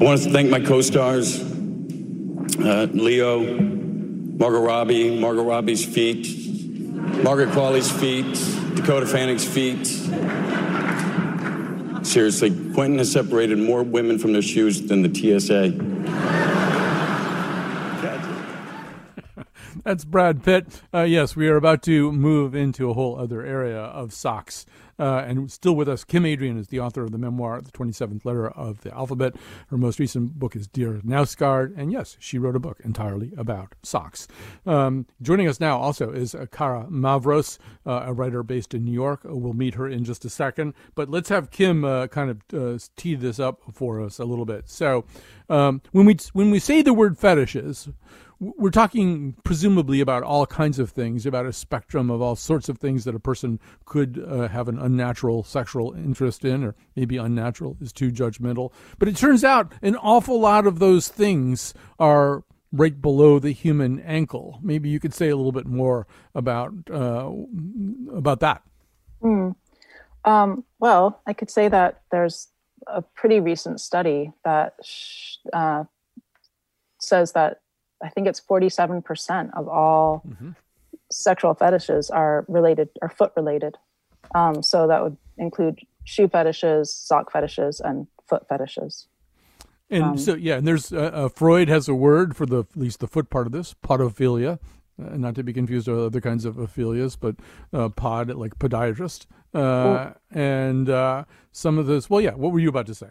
[0.00, 6.26] I want to thank my co-stars, uh, Leo, Margot Robbie, Margot Robbie's feet,
[7.22, 8.34] Margaret Qualley's feet,
[8.74, 9.86] Dakota Fanning's feet.
[12.04, 15.94] Seriously, Quentin has separated more women from their shoes than the TSA.
[19.84, 20.82] That's Brad Pitt.
[20.94, 24.64] Uh, yes, we are about to move into a whole other area of socks.
[24.98, 28.24] Uh, and still with us, Kim Adrian is the author of the memoir, The 27th
[28.24, 29.34] Letter of the Alphabet.
[29.68, 31.24] Her most recent book is Dear Now.
[31.76, 34.28] And yes, she wrote a book entirely about socks.
[34.66, 38.92] Um, joining us now also is uh, Kara Mavros, uh, a writer based in New
[38.92, 39.24] York.
[39.24, 40.74] Uh, we'll meet her in just a second.
[40.94, 44.44] But let's have Kim uh, kind of uh, tee this up for us a little
[44.44, 44.68] bit.
[44.68, 45.04] So
[45.48, 47.88] um, when, we, when we say the word fetishes,
[48.56, 52.78] we're talking presumably about all kinds of things, about a spectrum of all sorts of
[52.78, 57.76] things that a person could uh, have an unnatural sexual interest in, or maybe unnatural
[57.80, 58.72] is too judgmental.
[58.98, 64.00] But it turns out an awful lot of those things are right below the human
[64.00, 64.58] ankle.
[64.62, 67.30] Maybe you could say a little bit more about uh,
[68.12, 68.62] about that.
[70.24, 72.48] Um, well, I could say that there's
[72.86, 74.74] a pretty recent study that
[75.52, 75.84] uh,
[76.98, 77.60] says that
[78.02, 80.22] I think it's 47% of all
[81.10, 83.76] sexual fetishes are related, are foot related.
[84.34, 89.06] Um, so that would include shoe fetishes, sock fetishes, and foot fetishes.
[89.90, 92.76] And Um, so, yeah, and there's uh, uh, Freud has a word for the at
[92.76, 94.58] least the foot part of this, podophilia,
[94.98, 97.36] uh, not to be confused with other kinds of aphilias, but
[97.72, 102.08] uh, pod like podiatrist, uh, and uh, some of this.
[102.08, 103.08] Well, yeah, what were you about to say?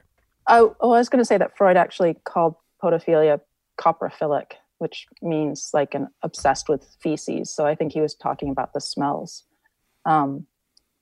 [0.49, 3.39] Oh, oh, I was going to say that Freud actually called podophilia
[3.79, 7.55] coprophilic, which means like an obsessed with feces.
[7.55, 9.45] So I think he was talking about the smells,
[10.05, 10.45] um,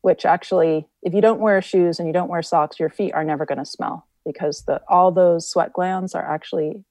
[0.03, 3.23] which actually, if you don't wear shoes and you don't wear socks, your feet are
[3.23, 6.83] never going to smell because the all those sweat glands are actually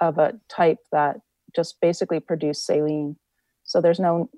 [0.00, 1.16] of a type that
[1.56, 3.16] just basically produce saline.
[3.64, 4.30] So there's no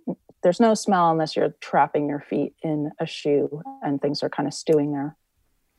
[0.42, 4.46] there's no smell unless you're trapping your feet in a shoe and things are kind
[4.46, 5.18] of stewing there.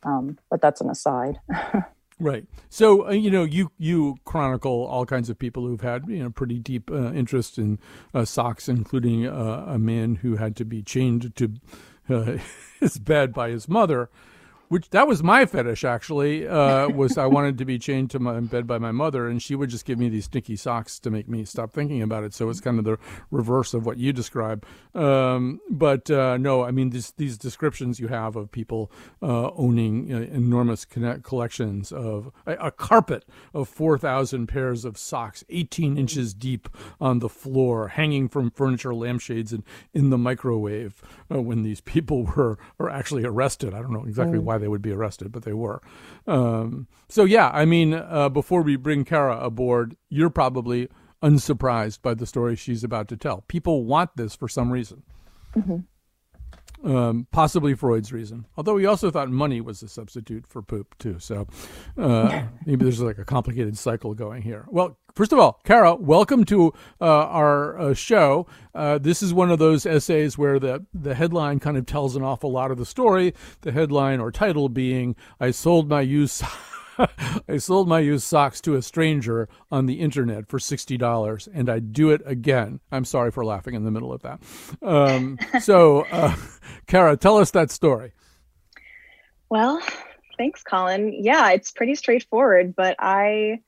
[0.04, 1.40] Um, but that's an aside.
[2.22, 2.46] Right.
[2.70, 6.30] So uh, you know, you you chronicle all kinds of people who've had you know
[6.30, 7.80] pretty deep uh, interest in
[8.14, 11.54] uh, socks, including uh, a man who had to be chained to
[12.10, 12.38] uh,
[12.80, 14.12] his bed by his mother.
[14.72, 16.48] Which that was my fetish actually.
[16.48, 19.54] Uh, was I wanted to be chained to my bed by my mother, and she
[19.54, 22.34] would just give me these sticky socks to make me stop thinking about it.
[22.34, 22.98] So it's kind of the
[23.32, 24.66] reverse of what you describe.
[24.96, 28.90] Um, but uh, no, I mean these these descriptions you have of people
[29.22, 35.44] uh, owning uh, enormous collections of a, a carpet of four thousand pairs of socks,
[35.50, 36.70] eighteen inches deep
[37.02, 41.04] on the floor, hanging from furniture lampshades and in the microwave.
[41.30, 44.82] Uh, when these people were are actually arrested, I don't know exactly why they would
[44.82, 45.82] be arrested, but they were.
[46.28, 50.88] Um, so yeah, I mean, uh, before we bring Kara aboard, you're probably
[51.22, 53.44] unsurprised by the story she's about to tell.
[53.48, 55.04] People want this for some reason.
[56.84, 58.48] Um, possibly Freud's reason.
[58.58, 61.20] Although he also thought money was a substitute for poop too.
[61.20, 61.48] So
[61.98, 64.66] uh, maybe there's like a complicated cycle going here.
[64.68, 68.48] Well, first of all, Kara, welcome to uh, our uh, show.
[68.74, 72.24] Uh, this is one of those essays where the the headline kind of tells an
[72.24, 73.34] awful lot of the story.
[73.62, 76.44] The headline or title being "I sold my used."
[77.48, 81.70] I sold my used socks to a stranger on the internet for sixty dollars, and
[81.70, 82.80] I'd do it again.
[82.92, 84.42] I'm sorry for laughing in the middle of that.
[84.82, 86.36] Um, so, uh,
[86.88, 88.12] Kara, tell us that story.
[89.50, 89.82] Well,
[90.38, 91.14] thanks, Colin.
[91.14, 93.62] Yeah, it's pretty straightforward, but I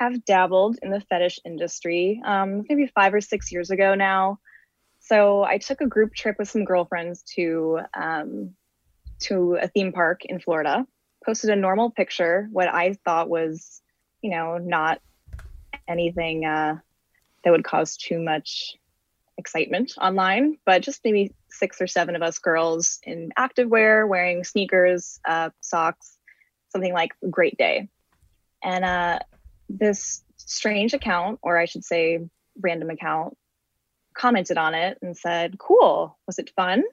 [0.00, 4.38] have dabbled in the fetish industry, um, maybe five or six years ago now.
[4.98, 8.54] So I took a group trip with some girlfriends to um,
[9.20, 10.86] to a theme park in Florida.
[11.24, 13.82] Posted a normal picture, what I thought was,
[14.22, 15.00] you know, not
[15.86, 16.76] anything uh,
[17.44, 18.76] that would cause too much
[19.36, 25.20] excitement online, but just maybe six or seven of us girls in activewear, wearing sneakers,
[25.28, 26.16] uh, socks,
[26.70, 27.88] something like great day.
[28.62, 29.18] And uh,
[29.78, 32.20] this strange account, or I should say
[32.60, 33.36] random account,
[34.14, 36.84] commented on it and said, Cool, was it fun?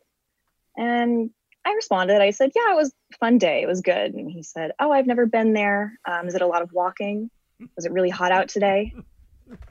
[0.78, 1.32] And
[1.66, 3.62] I responded, I said, Yeah, it was fun day.
[3.62, 4.14] It was good.
[4.14, 6.00] And he said, Oh, I've never been there.
[6.06, 7.30] Um, is it a lot of walking?
[7.76, 8.94] Was it really hot out today?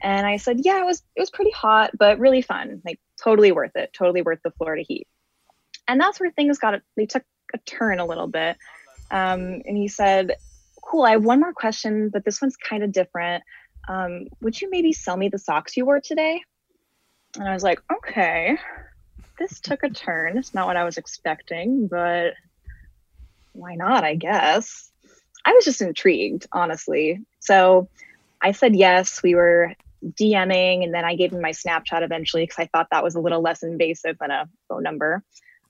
[0.01, 2.81] And I said, Yeah, it was it was pretty hot, but really fun.
[2.85, 3.93] Like totally worth it.
[3.93, 5.07] Totally worth the Florida heat.
[5.87, 8.57] And that's where things got they took a turn a little bit.
[9.09, 10.35] Um, and he said,
[10.89, 13.43] Cool, I have one more question, but this one's kind of different.
[13.89, 16.41] Um, would you maybe sell me the socks you wore today?
[17.35, 18.57] And I was like, okay,
[19.37, 20.37] this took a turn.
[20.37, 22.33] It's not what I was expecting, but
[23.53, 24.03] why not?
[24.03, 24.89] I guess.
[25.45, 27.21] I was just intrigued, honestly.
[27.39, 27.89] So
[28.41, 29.21] I said yes.
[29.21, 29.73] We were
[30.05, 33.19] DMing, and then I gave him my Snapchat eventually because I thought that was a
[33.19, 35.23] little less invasive than a phone number.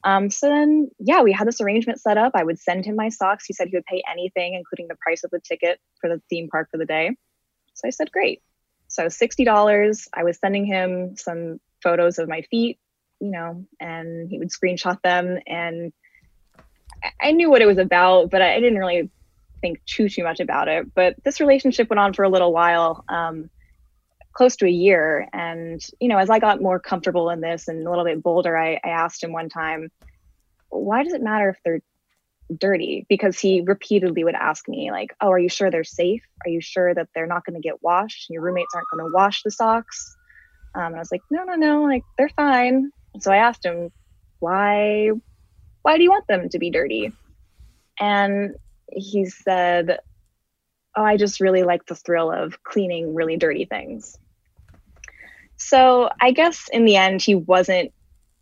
[0.08, 2.32] Um, so then, yeah, we had this arrangement set up.
[2.34, 3.46] I would send him my socks.
[3.46, 6.48] He said he would pay anything, including the price of the ticket for the theme
[6.48, 7.18] park for the day.
[7.74, 8.42] So I said, great.
[8.88, 10.08] So $60.
[10.14, 12.80] I was sending him some photos of my feet,
[13.20, 15.40] you know, and he would screenshot them.
[15.46, 15.92] And
[17.22, 19.10] I knew what it was about, but I didn't really
[19.60, 20.94] think too, too much about it.
[20.96, 23.04] But this relationship went on for a little while.
[23.10, 23.50] Um,
[24.38, 25.28] close to a year.
[25.34, 28.56] And, you know, as I got more comfortable in this and a little bit bolder,
[28.56, 29.90] I, I asked him one time,
[30.70, 31.82] why does it matter if they're
[32.56, 33.08] dirty?
[33.10, 36.22] Because he repeatedly would ask me, like, oh, are you sure they're safe?
[36.46, 38.30] Are you sure that they're not going to get washed?
[38.30, 40.16] Your roommates aren't going to wash the socks?
[40.76, 42.92] Um, and I was like, no, no, no, like they're fine.
[43.20, 43.90] So I asked him,
[44.38, 45.10] why,
[45.82, 47.12] why do you want them to be dirty?
[48.00, 48.54] And
[48.92, 49.98] he said,
[50.96, 54.16] oh, I just really like the thrill of cleaning really dirty things.
[55.58, 57.92] So I guess in the end, he wasn't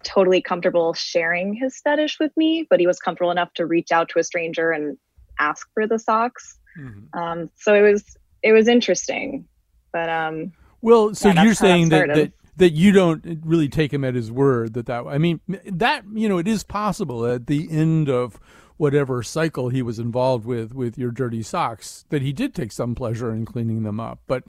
[0.04, 4.10] totally comfortable sharing his fetish with me, but he was comfortable enough to reach out
[4.10, 4.97] to a stranger and
[5.39, 6.60] ask for the socks.
[6.80, 7.17] Mm-hmm.
[7.17, 9.45] Um, so it was it was interesting,
[9.91, 10.51] but um,
[10.82, 14.32] well, so yeah, you're saying that, that that you don't really take him at his
[14.32, 18.39] word that that I mean that you know it is possible at the end of
[18.78, 22.93] whatever cycle he was involved with with your dirty socks that he did take some
[22.93, 24.43] pleasure in cleaning them up but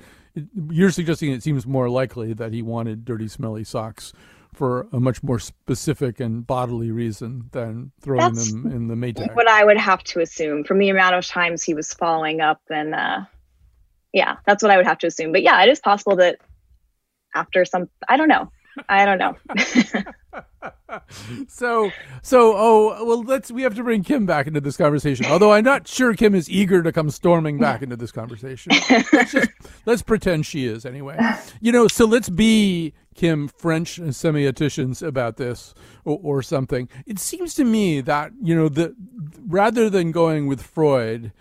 [0.70, 4.12] you're suggesting it seems more likely that he wanted dirty, smelly socks
[4.53, 9.35] for a much more specific and bodily reason than throwing That's them in the Maytag.
[9.35, 12.62] What I would have to assume from the amount of times he was following up,
[12.70, 13.20] and uh,
[14.12, 15.33] yeah, that's what I would have to assume.
[15.33, 16.38] But yeah, it is possible that
[17.35, 18.51] after some, I don't know.
[18.88, 19.37] I don't know.
[21.49, 21.91] so
[22.23, 25.27] so oh well let's we have to bring Kim back into this conversation.
[25.27, 28.73] Although I'm not sure Kim is eager to come storming back into this conversation.
[29.13, 29.51] Let's just
[29.85, 31.19] let's pretend she is anyway.
[31.61, 35.75] You know, so let's be Kim French semioticians about this
[36.05, 36.89] or, or something.
[37.07, 38.95] It seems to me that, you know, the
[39.47, 41.33] rather than going with Freud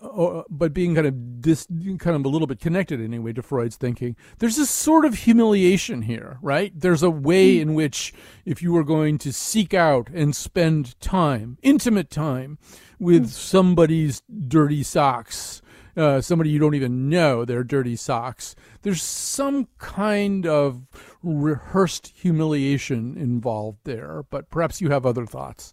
[0.00, 1.66] or, but being kind of dis,
[1.98, 6.02] kind of a little bit connected anyway to Freud's thinking, there's this sort of humiliation
[6.02, 6.72] here, right?
[6.74, 7.62] There's a way hmm.
[7.62, 8.12] in which
[8.44, 12.58] if you were going to seek out and spend time, intimate time,
[12.98, 13.28] with hmm.
[13.28, 15.62] somebody's dirty socks,
[15.96, 20.86] uh, somebody you don't even know their dirty socks, there's some kind of
[21.24, 24.22] rehearsed humiliation involved there.
[24.30, 25.72] But perhaps you have other thoughts.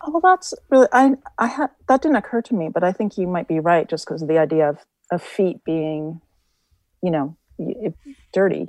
[0.00, 3.18] Oh, well, that's really I I had that didn't occur to me, but I think
[3.18, 4.78] you might be right just because of the idea of
[5.10, 6.20] of feet being,
[7.02, 7.36] you know,
[8.32, 8.68] dirty.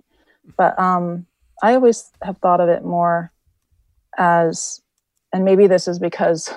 [0.57, 1.25] But um,
[1.61, 3.31] I always have thought of it more
[4.17, 4.81] as,
[5.33, 6.49] and maybe this is because,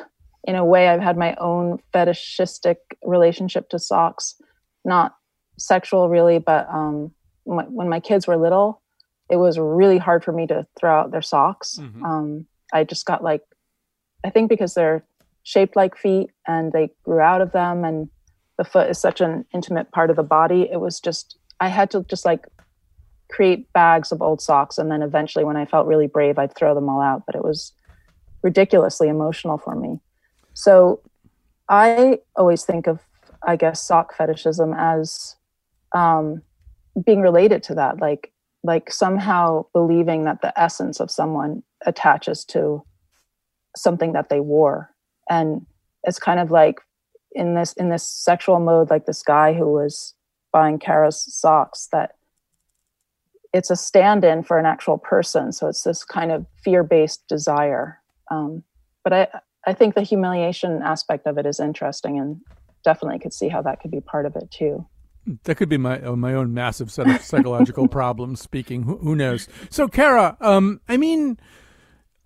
[0.44, 4.40] in a way, I've had my own fetishistic relationship to socks,
[4.84, 5.16] not
[5.58, 7.12] sexual really, but um,
[7.46, 8.80] my, when my kids were little,
[9.28, 11.78] it was really hard for me to throw out their socks.
[11.80, 12.04] Mm-hmm.
[12.04, 13.42] Um, I just got like
[14.24, 15.04] I think because they're
[15.42, 18.08] shaped like feet and they grew out of them and
[18.58, 21.90] the foot is such an intimate part of the body, it was just I had
[21.92, 22.46] to just like
[23.30, 26.74] create bags of old socks and then eventually when I felt really brave I'd throw
[26.74, 27.72] them all out, but it was
[28.42, 30.00] ridiculously emotional for me.
[30.54, 31.00] So
[31.68, 33.00] I always think of
[33.44, 35.36] I guess sock fetishism as
[35.94, 36.42] um,
[37.04, 38.32] being related to that like
[38.64, 42.84] like somehow believing that the essence of someone attaches to
[43.76, 44.90] something that they wore
[45.28, 45.64] and
[46.04, 46.80] it's kind of like
[47.32, 50.14] in this in this sexual mode like this guy who was
[50.52, 52.16] buying Kara's socks that
[53.52, 55.52] it's a stand-in for an actual person.
[55.52, 58.00] So it's this kind of fear-based desire.
[58.30, 58.62] Um,
[59.04, 59.28] but I,
[59.66, 62.40] I think the humiliation aspect of it is interesting, and
[62.84, 64.86] definitely could see how that could be part of it too.
[65.44, 68.40] That could be my uh, my own massive set of psychological problems.
[68.40, 69.48] Speaking, who, who knows?
[69.70, 71.38] So, Kara, um, I mean,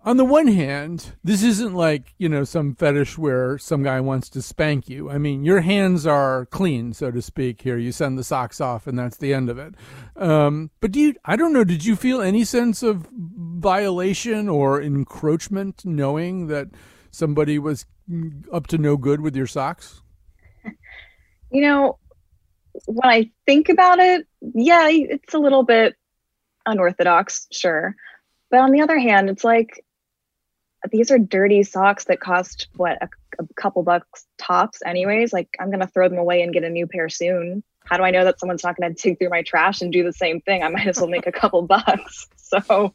[0.07, 4.29] on the one hand, this isn't like, you know, some fetish where some guy wants
[4.29, 5.09] to spank you.
[5.09, 7.77] I mean, your hands are clean, so to speak, here.
[7.77, 9.75] You send the socks off and that's the end of it.
[10.15, 14.81] Um, but do you, I don't know, did you feel any sense of violation or
[14.81, 16.69] encroachment knowing that
[17.11, 17.85] somebody was
[18.53, 20.03] up to no good with your socks?
[21.51, 21.99] You know,
[22.85, 25.97] when I think about it, yeah, it's a little bit
[26.65, 27.93] unorthodox, sure.
[28.49, 29.83] But on the other hand, it's like
[30.91, 33.09] these are dirty socks that cost what a,
[33.39, 35.33] a, couple bucks tops anyways.
[35.33, 37.63] Like i'm going to throw them away and get a new pair soon.
[37.85, 40.03] How do i know that someone's not going to dig through my trash and do
[40.03, 40.63] the same thing?
[40.63, 42.27] I might as well make a couple bucks.
[42.37, 42.93] So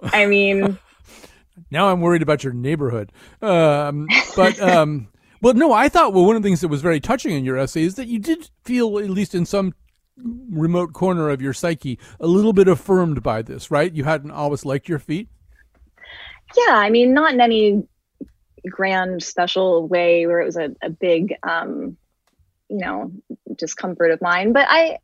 [0.00, 0.78] i mean
[1.70, 3.12] now i'm worried about your neighborhood.
[3.42, 5.08] Um, but um,
[5.42, 7.58] well no i thought well one of the things that was very touching in your
[7.58, 9.74] essay is that you did feel at least in some
[10.50, 13.92] remote corner of your psyche a little bit affirmed by this right?
[13.92, 15.28] You hadn't always liked your feet
[16.56, 17.82] yeah, I mean, not in any
[18.68, 21.96] grand special way where it was a, a big um
[22.68, 23.10] you know
[23.56, 24.98] discomfort of mine but i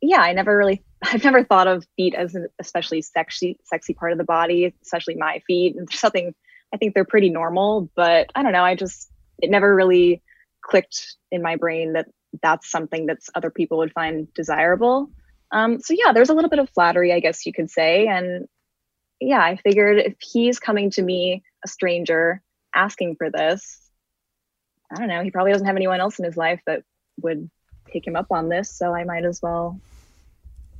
[0.00, 4.12] yeah i never really i've never thought of feet as an especially sexy sexy part
[4.12, 5.76] of the body especially my feet.
[5.76, 6.34] And something
[6.72, 10.22] i think they're pretty normal but i don't know i just it never really
[10.62, 12.08] clicked in my brain that
[12.42, 15.10] that's something that other people would find desirable.
[15.52, 18.48] Um so yeah there's a little bit of flattery i guess you could say and
[19.20, 22.42] yeah, I figured if he's coming to me, a stranger,
[22.74, 23.80] asking for this,
[24.90, 26.82] I don't know, he probably doesn't have anyone else in his life that
[27.22, 27.50] would
[27.90, 28.70] take him up on this.
[28.70, 29.80] So I might as well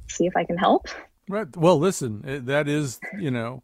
[0.08, 0.88] see if I can help.
[1.28, 1.54] Right.
[1.56, 3.62] Well, listen, eh, that is, you know,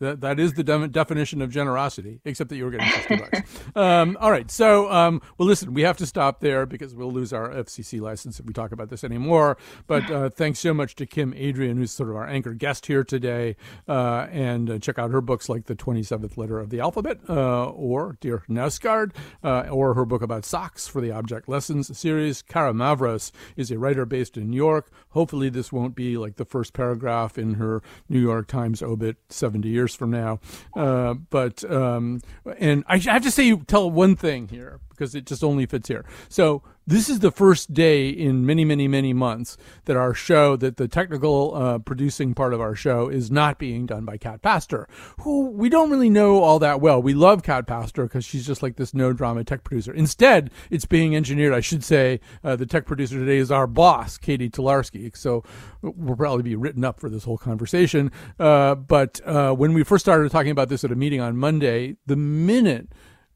[0.00, 3.40] that that is the de- definition of generosity, except that you were getting fifty bucks.
[3.76, 7.32] Um, all right, so um, well, listen, we have to stop there because we'll lose
[7.32, 9.56] our FCC license if we talk about this anymore.
[9.86, 13.02] But uh, thanks so much to Kim Adrian, who's sort of our anchor guest here
[13.02, 13.56] today,
[13.88, 17.18] uh, and uh, check out her books like the Twenty Seventh Letter of the Alphabet,
[17.28, 19.12] uh, or Dear Knausgaard
[19.42, 22.42] uh, or her book about socks for the Object Lessons series.
[22.42, 24.90] Kara Mavros is a writer based in New York.
[25.10, 29.68] Hopefully, this won't be like the first paragraph in her New York Times obit seventy
[29.74, 30.40] years from now.
[30.74, 32.20] Uh, but um,
[32.58, 35.88] and I have to say, you tell one thing here because it just only fits
[35.88, 36.04] here.
[36.28, 40.76] So this is the first day in many, many, many months that our show, that
[40.76, 44.86] the technical uh, producing part of our show is not being done by Kat Pastor,
[45.20, 47.00] who we don't really know all that well.
[47.00, 49.94] We love Kat Pastor because she's just like this no drama tech producer.
[49.94, 51.54] Instead, it's being engineered.
[51.54, 55.16] I should say uh, the tech producer today is our boss, Katie Tolarski.
[55.16, 55.42] So
[55.80, 58.12] we'll probably be written up for this whole conversation.
[58.38, 61.96] Uh, but uh, when we first started talking about this at a meeting on Monday,
[62.06, 62.88] the minute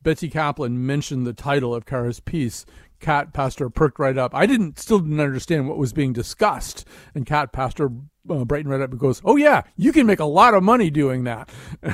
[0.03, 2.65] Betsy Kaplan mentioned the title of Kara's piece,
[3.01, 4.35] Cat Pastor perked right up.
[4.35, 6.85] I didn't still didn't understand what was being discussed,
[7.15, 7.91] and Cat Pastor
[8.29, 10.91] uh, brightened right up and goes, "Oh yeah, you can make a lot of money
[10.91, 11.49] doing that."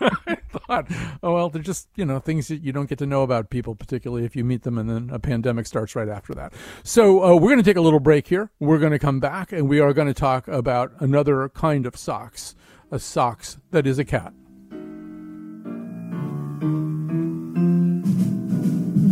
[0.00, 0.86] I thought,
[1.22, 3.74] oh well, they're just you know things that you don't get to know about people,
[3.74, 6.52] particularly if you meet them, and then a pandemic starts right after that.
[6.84, 8.50] So uh, we're going to take a little break here.
[8.60, 11.96] We're going to come back, and we are going to talk about another kind of
[11.96, 12.54] socks,
[12.90, 14.32] a socks that is a cat.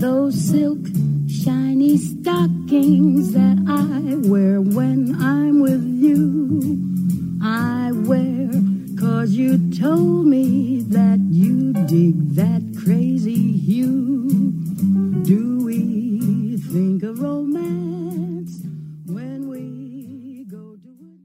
[0.00, 0.78] Those silk
[1.28, 6.80] shiny stockings that I wear when I'm with you.
[7.42, 8.48] I wear
[8.98, 14.30] cause you told me that you dig that crazy hue.
[15.22, 18.58] Do we think of romance
[19.04, 21.20] when we go to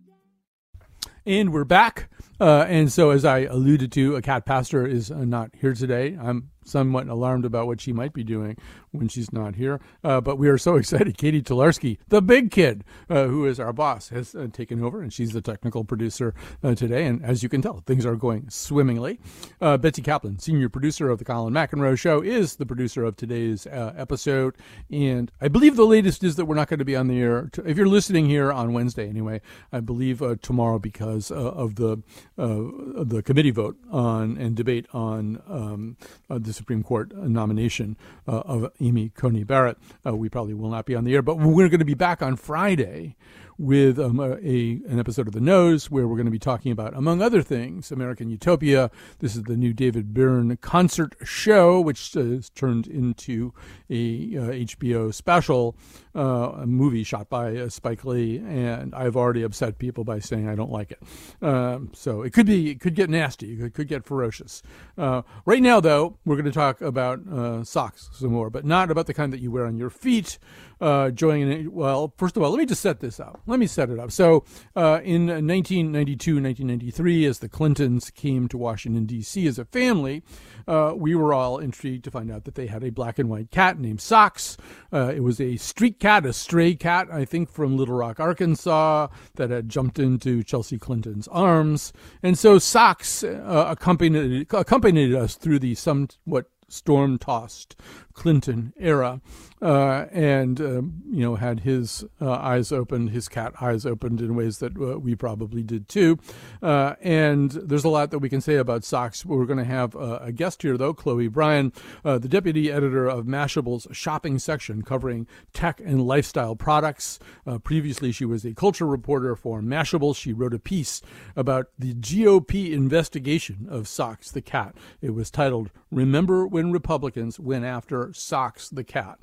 [1.26, 2.10] And we're back.
[2.42, 6.18] Uh, and so, as I alluded to, a cat pastor is uh, not here today.
[6.22, 8.58] I'm somewhat alarmed about what she might be doing
[8.92, 9.80] when she's not here.
[10.04, 11.18] Uh, but we are so excited.
[11.18, 15.14] Katie Tolarski, the big kid, uh, who is our boss, has uh, taken over, and
[15.14, 17.06] she's the technical producer uh, today.
[17.06, 19.20] And as you can tell, things are going swimmingly.
[19.62, 23.68] Uh, Betsy Kaplan, senior producer of the Colin McEnroe Show, is the producer of today's
[23.68, 24.56] uh, episode.
[24.92, 27.50] And I believe the latest is that we're not going to be on the air.
[27.66, 29.42] If you're listening here on Wednesday, anyway,
[29.72, 32.02] I believe tomorrow because of the
[32.38, 35.98] the committee vote on and debate on um,
[36.30, 39.78] the Supreme Court nomination of Amy Coney Barrett.
[40.06, 42.22] Uh, we probably will not be on the air, but we're going to be back
[42.22, 43.16] on Friday
[43.58, 46.72] with um, a, a, an episode of The Nose where we're going to be talking
[46.72, 48.92] about, among other things, American Utopia.
[49.20, 53.54] This is the new David Byrne concert show, which uh, is turned into
[53.90, 55.76] a uh, HBO special,
[56.16, 60.50] uh, a movie shot by uh, Spike Lee, and I've already upset people by saying
[60.50, 61.02] I don't like it.
[61.42, 64.64] Um, so it could be, it could get nasty, it could, get ferocious.
[64.98, 67.22] Uh, right now, though, we're going to talk about
[67.66, 70.40] socks some more, but not about the kind that you wear on your feet.
[70.82, 73.40] Joining, well, first of all, let me just set this up.
[73.48, 74.12] Let me set it up.
[74.12, 74.44] So,
[74.76, 79.46] uh, in 1992, 1993, as the Clintons came to Washington, D.C.
[79.46, 80.24] as a family,
[80.68, 83.52] uh, we were all intrigued to find out that they had a black and white
[83.52, 84.58] cat named Socks.
[84.92, 89.10] Uh, it was a street cat, a stray cat, I think, from Little Rock, Arkansas,
[89.36, 91.94] that had jumped into Chelsea Clinton's arms.
[92.24, 97.76] And so Socks uh, accompanied, accompanied us through the somewhat storm tossed
[98.14, 99.22] Clinton era
[99.66, 104.36] uh, and um, you know had his uh, eyes opened, his cat eyes opened in
[104.36, 106.20] ways that uh, we probably did too.
[106.62, 109.26] Uh, and there's a lot that we can say about socks.
[109.26, 113.08] We're going to have uh, a guest here though, Chloe Bryan, uh, the deputy editor
[113.08, 117.18] of Mashable's shopping section, covering tech and lifestyle products.
[117.64, 120.16] previously, she was a culture reporter for Mashable.
[120.16, 121.02] She wrote a piece
[121.36, 124.76] about the GOP investigation of Socks the cat.
[125.02, 129.18] It was titled "Remember When Republicans Went After Socks the Cat."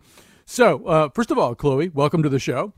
[0.45, 2.73] So, uh, first of all, Chloe, welcome to the show.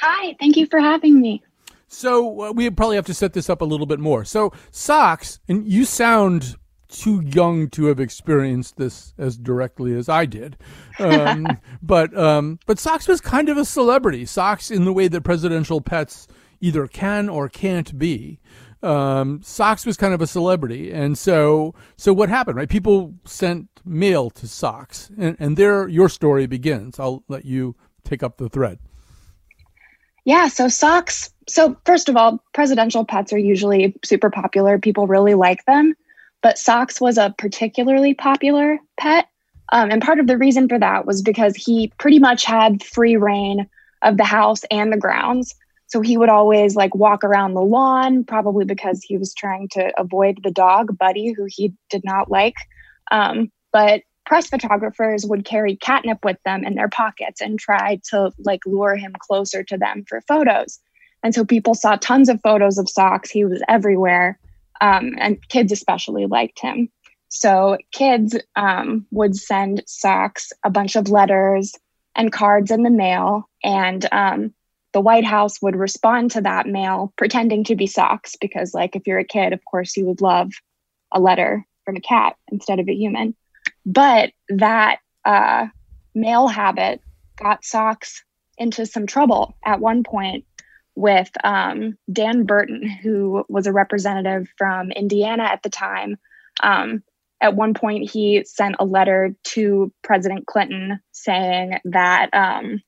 [0.00, 1.42] Hi, thank you for having me.
[1.88, 4.24] So, uh, we probably have to set this up a little bit more.
[4.24, 6.56] So, socks, and you sound
[6.88, 10.56] too young to have experienced this as directly as I did.
[10.98, 11.46] Um,
[11.82, 14.26] but um, but Socks was kind of a celebrity.
[14.26, 16.28] Socks, in the way that presidential pets
[16.60, 18.38] either can or can't be.
[18.82, 22.56] Um, Socks was kind of a celebrity, and so so what happened?
[22.56, 26.98] Right, people sent mail to Socks, and, and there your story begins.
[26.98, 28.78] I'll let you take up the thread.
[30.24, 31.32] Yeah, so socks.
[31.48, 34.78] So, first of all, presidential pets are usually super popular.
[34.78, 35.94] People really like them.
[36.42, 39.28] But socks was a particularly popular pet.
[39.72, 43.16] Um, and part of the reason for that was because he pretty much had free
[43.16, 43.68] rein
[44.02, 45.54] of the house and the grounds.
[45.92, 49.92] So he would always like walk around the lawn, probably because he was trying to
[50.00, 52.54] avoid the dog, Buddy, who he did not like.
[53.10, 58.30] Um, but press photographers would carry catnip with them in their pockets and try to
[58.38, 60.80] like lure him closer to them for photos.
[61.22, 63.28] And so people saw tons of photos of Socks.
[63.28, 64.38] He was everywhere.
[64.80, 66.88] Um, and kids especially liked him.
[67.28, 71.74] So kids um, would send Socks a bunch of letters
[72.16, 73.46] and cards in the mail.
[73.62, 74.54] And um,
[74.92, 79.06] the White House would respond to that mail pretending to be Socks because, like, if
[79.06, 80.50] you're a kid, of course, you would love
[81.12, 83.34] a letter from a cat instead of a human.
[83.86, 85.66] But that uh,
[86.14, 87.00] mail habit
[87.36, 88.22] got Socks
[88.58, 90.44] into some trouble at one point
[90.94, 96.16] with um, Dan Burton, who was a representative from Indiana at the time.
[96.62, 97.02] Um,
[97.40, 102.82] at one point, he sent a letter to President Clinton saying that um,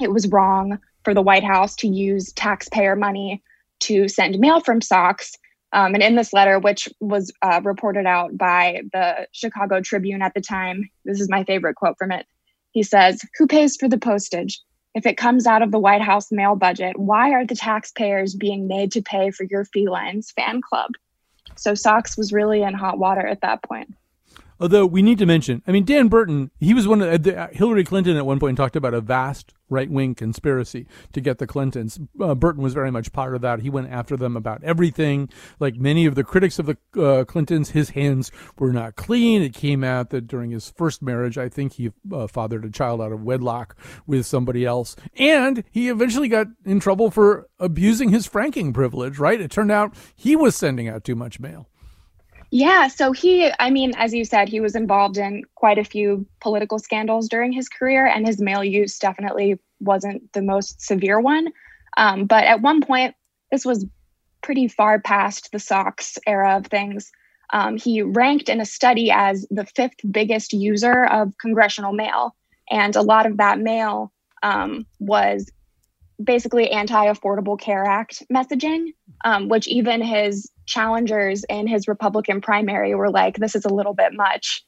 [0.00, 3.42] it was wrong for the White House to use taxpayer money
[3.80, 5.36] to send mail from Socks
[5.72, 10.34] um, and in this letter, which was uh, reported out by the Chicago Tribune at
[10.34, 12.26] the time, this is my favorite quote from it.
[12.72, 14.60] He says, Who pays for the postage?
[14.94, 18.66] If it comes out of the White House mail budget, why are the taxpayers being
[18.66, 20.90] made to pay for your felines fan club?
[21.56, 23.94] So Socks was really in hot water at that point.
[24.60, 27.82] Although we need to mention, I mean, Dan Burton, he was one of the, Hillary
[27.82, 31.98] Clinton at one point talked about a vast right wing conspiracy to get the Clintons.
[32.20, 33.60] Uh, Burton was very much part of that.
[33.60, 35.30] He went after them about everything.
[35.58, 39.40] Like many of the critics of the uh, Clintons, his hands were not clean.
[39.42, 43.00] It came out that during his first marriage, I think he uh, fathered a child
[43.00, 44.94] out of wedlock with somebody else.
[45.16, 49.40] And he eventually got in trouble for abusing his franking privilege, right?
[49.40, 51.68] It turned out he was sending out too much mail.
[52.50, 56.26] Yeah, so he, I mean, as you said, he was involved in quite a few
[56.40, 61.48] political scandals during his career, and his mail use definitely wasn't the most severe one.
[61.96, 63.14] Um, but at one point,
[63.52, 63.86] this was
[64.42, 67.12] pretty far past the socks era of things.
[67.52, 72.34] Um, he ranked in a study as the fifth biggest user of congressional mail,
[72.68, 75.50] and a lot of that mail um, was
[76.22, 78.92] basically anti-affordable care act messaging
[79.24, 83.94] um, which even his challengers in his republican primary were like this is a little
[83.94, 84.64] bit much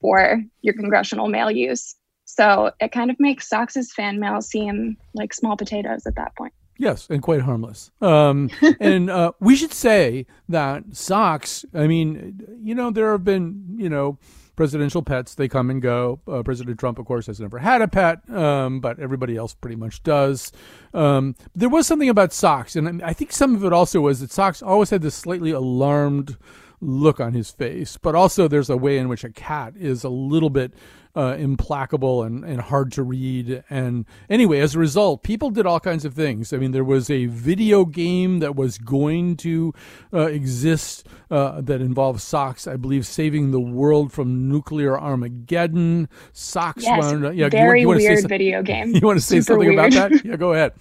[0.00, 1.94] for your congressional mail use
[2.24, 6.52] so it kind of makes socks's fan mail seem like small potatoes at that point
[6.78, 7.90] Yes, and quite harmless.
[8.00, 8.50] Um,
[8.80, 11.64] and uh, we should say that socks.
[11.74, 14.18] I mean, you know, there have been, you know,
[14.56, 15.34] presidential pets.
[15.34, 16.20] They come and go.
[16.26, 19.76] Uh, President Trump, of course, has never had a pet, um, but everybody else pretty
[19.76, 20.50] much does.
[20.92, 24.32] Um, there was something about socks, and I think some of it also was that
[24.32, 26.36] socks always had this slightly alarmed
[26.80, 30.08] look on his face, but also there's a way in which a cat is a
[30.08, 30.72] little bit
[31.16, 33.64] uh, implacable and, and hard to read.
[33.70, 36.52] And anyway, as a result, people did all kinds of things.
[36.52, 39.72] I mean, there was a video game that was going to
[40.12, 46.08] uh, exist uh, that involved socks, I believe, saving the world from nuclear Armageddon.
[46.32, 48.94] Socks yes, wound yeah, very you you weird video game.
[48.94, 49.94] You want to say Super something weird.
[49.94, 50.24] about that?
[50.24, 50.72] Yeah, go ahead.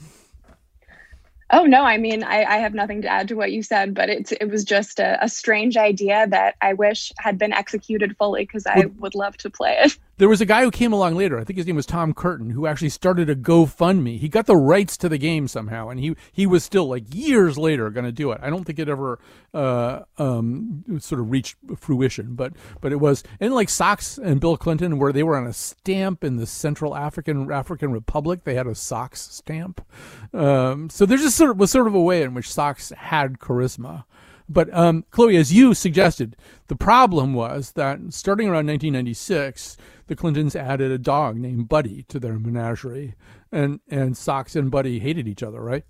[1.51, 4.09] Oh no, I mean I, I, have nothing to add to what you said, but
[4.09, 8.43] it's it was just a, a strange idea that I wish had been executed fully
[8.43, 9.97] because I would love to play it.
[10.18, 11.38] There was a guy who came along later.
[11.38, 14.18] I think his name was Tom Curtin, who actually started a GoFundMe.
[14.18, 17.57] He got the rights to the game somehow, and he he was still like years
[17.57, 18.39] later going to do it.
[18.41, 19.20] I don't think it ever
[19.53, 23.24] uh, um, sort of reached fruition, but but it was.
[23.41, 26.95] And like Socks and Bill Clinton, where they were on a stamp in the Central
[26.95, 29.86] African African Republic, they had a Socks stamp.
[30.34, 33.39] Um, so there just sort of was sort of a way in which Socks had
[33.39, 34.05] charisma.
[34.47, 36.36] But um, Chloe, as you suggested,
[36.68, 39.76] the problem was that starting around 1996,
[40.07, 43.15] the Clintons added a dog named Buddy to their menagerie,
[43.51, 45.83] and and Socks and Buddy hated each other, right?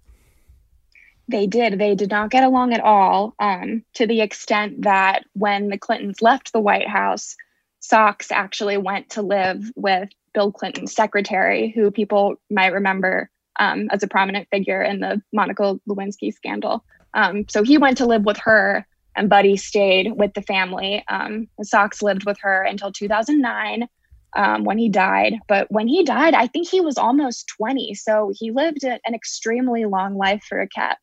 [1.27, 1.79] They did.
[1.79, 6.21] They did not get along at all, um, to the extent that when the Clintons
[6.21, 7.35] left the White House,
[7.79, 14.03] Socks actually went to live with Bill Clinton's secretary, who people might remember um, as
[14.03, 16.83] a prominent figure in the Monica Lewinsky scandal.
[17.13, 18.85] Um, so he went to live with her,
[19.15, 21.03] and Buddy stayed with the family.
[21.07, 23.87] Um, Socks lived with her until 2009
[24.35, 25.35] um, when he died.
[25.47, 27.93] But when he died, I think he was almost 20.
[27.95, 30.97] So he lived an extremely long life for a cat.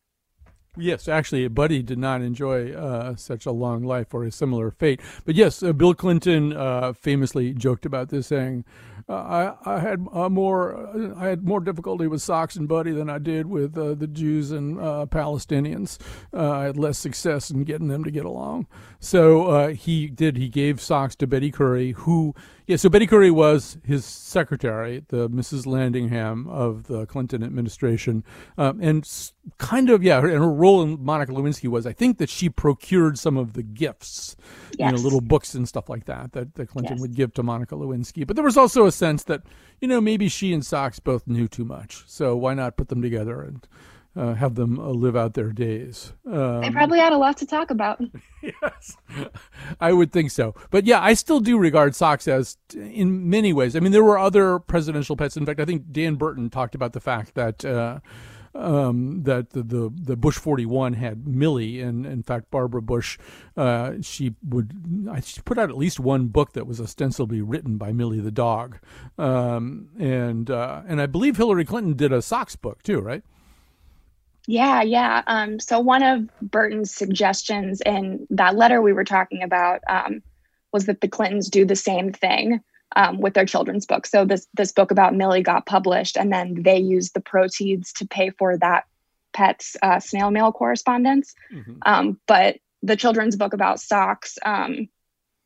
[0.75, 5.01] Yes, actually, Buddy did not enjoy uh, such a long life or a similar fate.
[5.23, 8.65] But yes, uh, Bill Clinton uh, famously joked about this, saying,
[9.07, 12.91] uh, I, I had uh, more uh, I had more difficulty with Socks and Buddy
[12.91, 15.97] than I did with the Jews and Palestinians.
[16.33, 18.65] I had less success in getting them to get along.
[18.99, 20.37] So he did.
[20.37, 22.33] He gave Socks to Betty Currie, who
[22.67, 22.77] yeah.
[22.77, 25.65] So Betty Currie was his secretary, the Mrs.
[25.65, 28.23] Landingham of the Clinton administration,
[28.57, 29.07] um, and
[29.57, 30.19] kind of yeah.
[30.19, 33.63] And her role in Monica Lewinsky was, I think, that she procured some of the
[33.63, 34.35] gifts,
[34.77, 34.91] yes.
[34.91, 37.01] you know, little books and stuff like that that, that Clinton yes.
[37.01, 38.25] would give to Monica Lewinsky.
[38.25, 39.43] But there was also a sense that
[39.81, 43.01] you know maybe she and Socks both knew too much, so why not put them
[43.01, 43.67] together and
[44.15, 46.13] uh, have them uh, live out their days?
[46.25, 48.01] Um, they probably had a lot to talk about.
[48.41, 48.97] yes,
[49.79, 50.55] I would think so.
[50.69, 53.75] But yeah, I still do regard Socks as, in many ways.
[53.75, 55.37] I mean, there were other presidential pets.
[55.37, 57.65] In fact, I think Dan Burton talked about the fact that.
[57.65, 57.99] Uh,
[58.55, 63.17] um, that the, the, the Bush 41 had Millie, and in fact Barbara Bush,
[63.57, 67.91] uh, she would she put out at least one book that was ostensibly written by
[67.91, 68.77] Millie the dog,
[69.17, 73.23] um, and uh, and I believe Hillary Clinton did a socks book too, right?
[74.47, 75.23] Yeah, yeah.
[75.25, 80.21] Um, so one of Burton's suggestions in that letter we were talking about um,
[80.71, 82.59] was that the Clintons do the same thing
[82.95, 84.11] um, with their children's books.
[84.11, 88.07] So this this book about Millie got published, and then they used the proceeds to
[88.07, 88.85] pay for that
[89.33, 91.33] pet's uh, snail mail correspondence.
[91.51, 91.73] Mm-hmm.
[91.85, 94.89] Um, but the children's book about socks, um,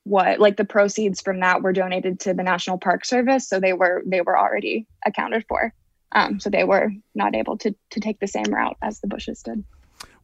[0.03, 3.73] what like the proceeds from that were donated to the National Park Service, so they
[3.73, 5.73] were they were already accounted for.
[6.11, 9.43] Um, so they were not able to to take the same route as the Bushes
[9.43, 9.63] did.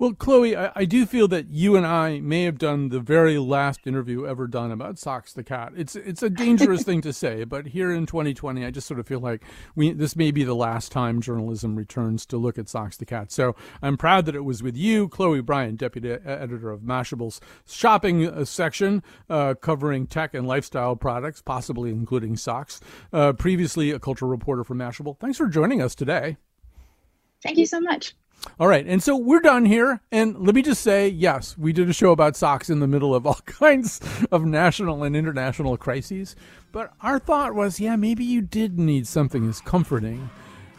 [0.04, 3.38] Well, Chloe, I, I, do feel that you and I may have done the very
[3.38, 5.72] last interview ever done about Socks the cat.
[5.78, 9.08] It's it's a dangerous thing to say, but here in 2020, I just sort of
[9.08, 9.46] feel like
[9.78, 13.32] we this may be the last time journalism returns to look at Socks the cat.
[13.32, 18.28] So I'm proud that it was with you, Chloe Bryant, deputy editor of Mashable's shopping
[18.28, 22.82] uh, section, uh, covering tech and lifestyle products, possibly including socks.
[23.14, 25.18] Uh, previously, a cultural reporter for Mashable.
[25.18, 26.36] Thanks for joining us today.
[27.42, 28.16] Thank you so much.
[28.60, 28.86] All right.
[28.86, 30.02] And so we're done here.
[30.12, 33.16] And let me just say, yes, we did a show about socks in the middle
[33.16, 34.00] of all kinds
[34.32, 36.36] of national and international crises.
[36.72, 40.30] But our thought was, yeah, maybe you did need something as comforting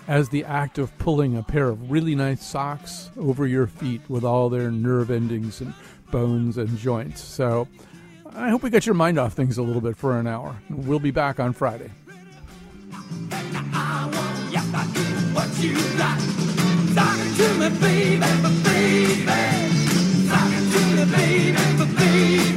[0.06, 4.22] as the act of pulling a pair of really nice socks over your feet with
[4.24, 5.72] all their nerve endings and
[6.10, 7.22] bones and joints.
[7.22, 7.66] So
[8.34, 10.56] I hope we got your mind off things a little bit for an hour.
[10.68, 11.90] We'll be back on Friday
[16.95, 18.18] Talking to me, baby,
[18.64, 19.26] baby.
[20.28, 22.53] Talking to me, baby, baby.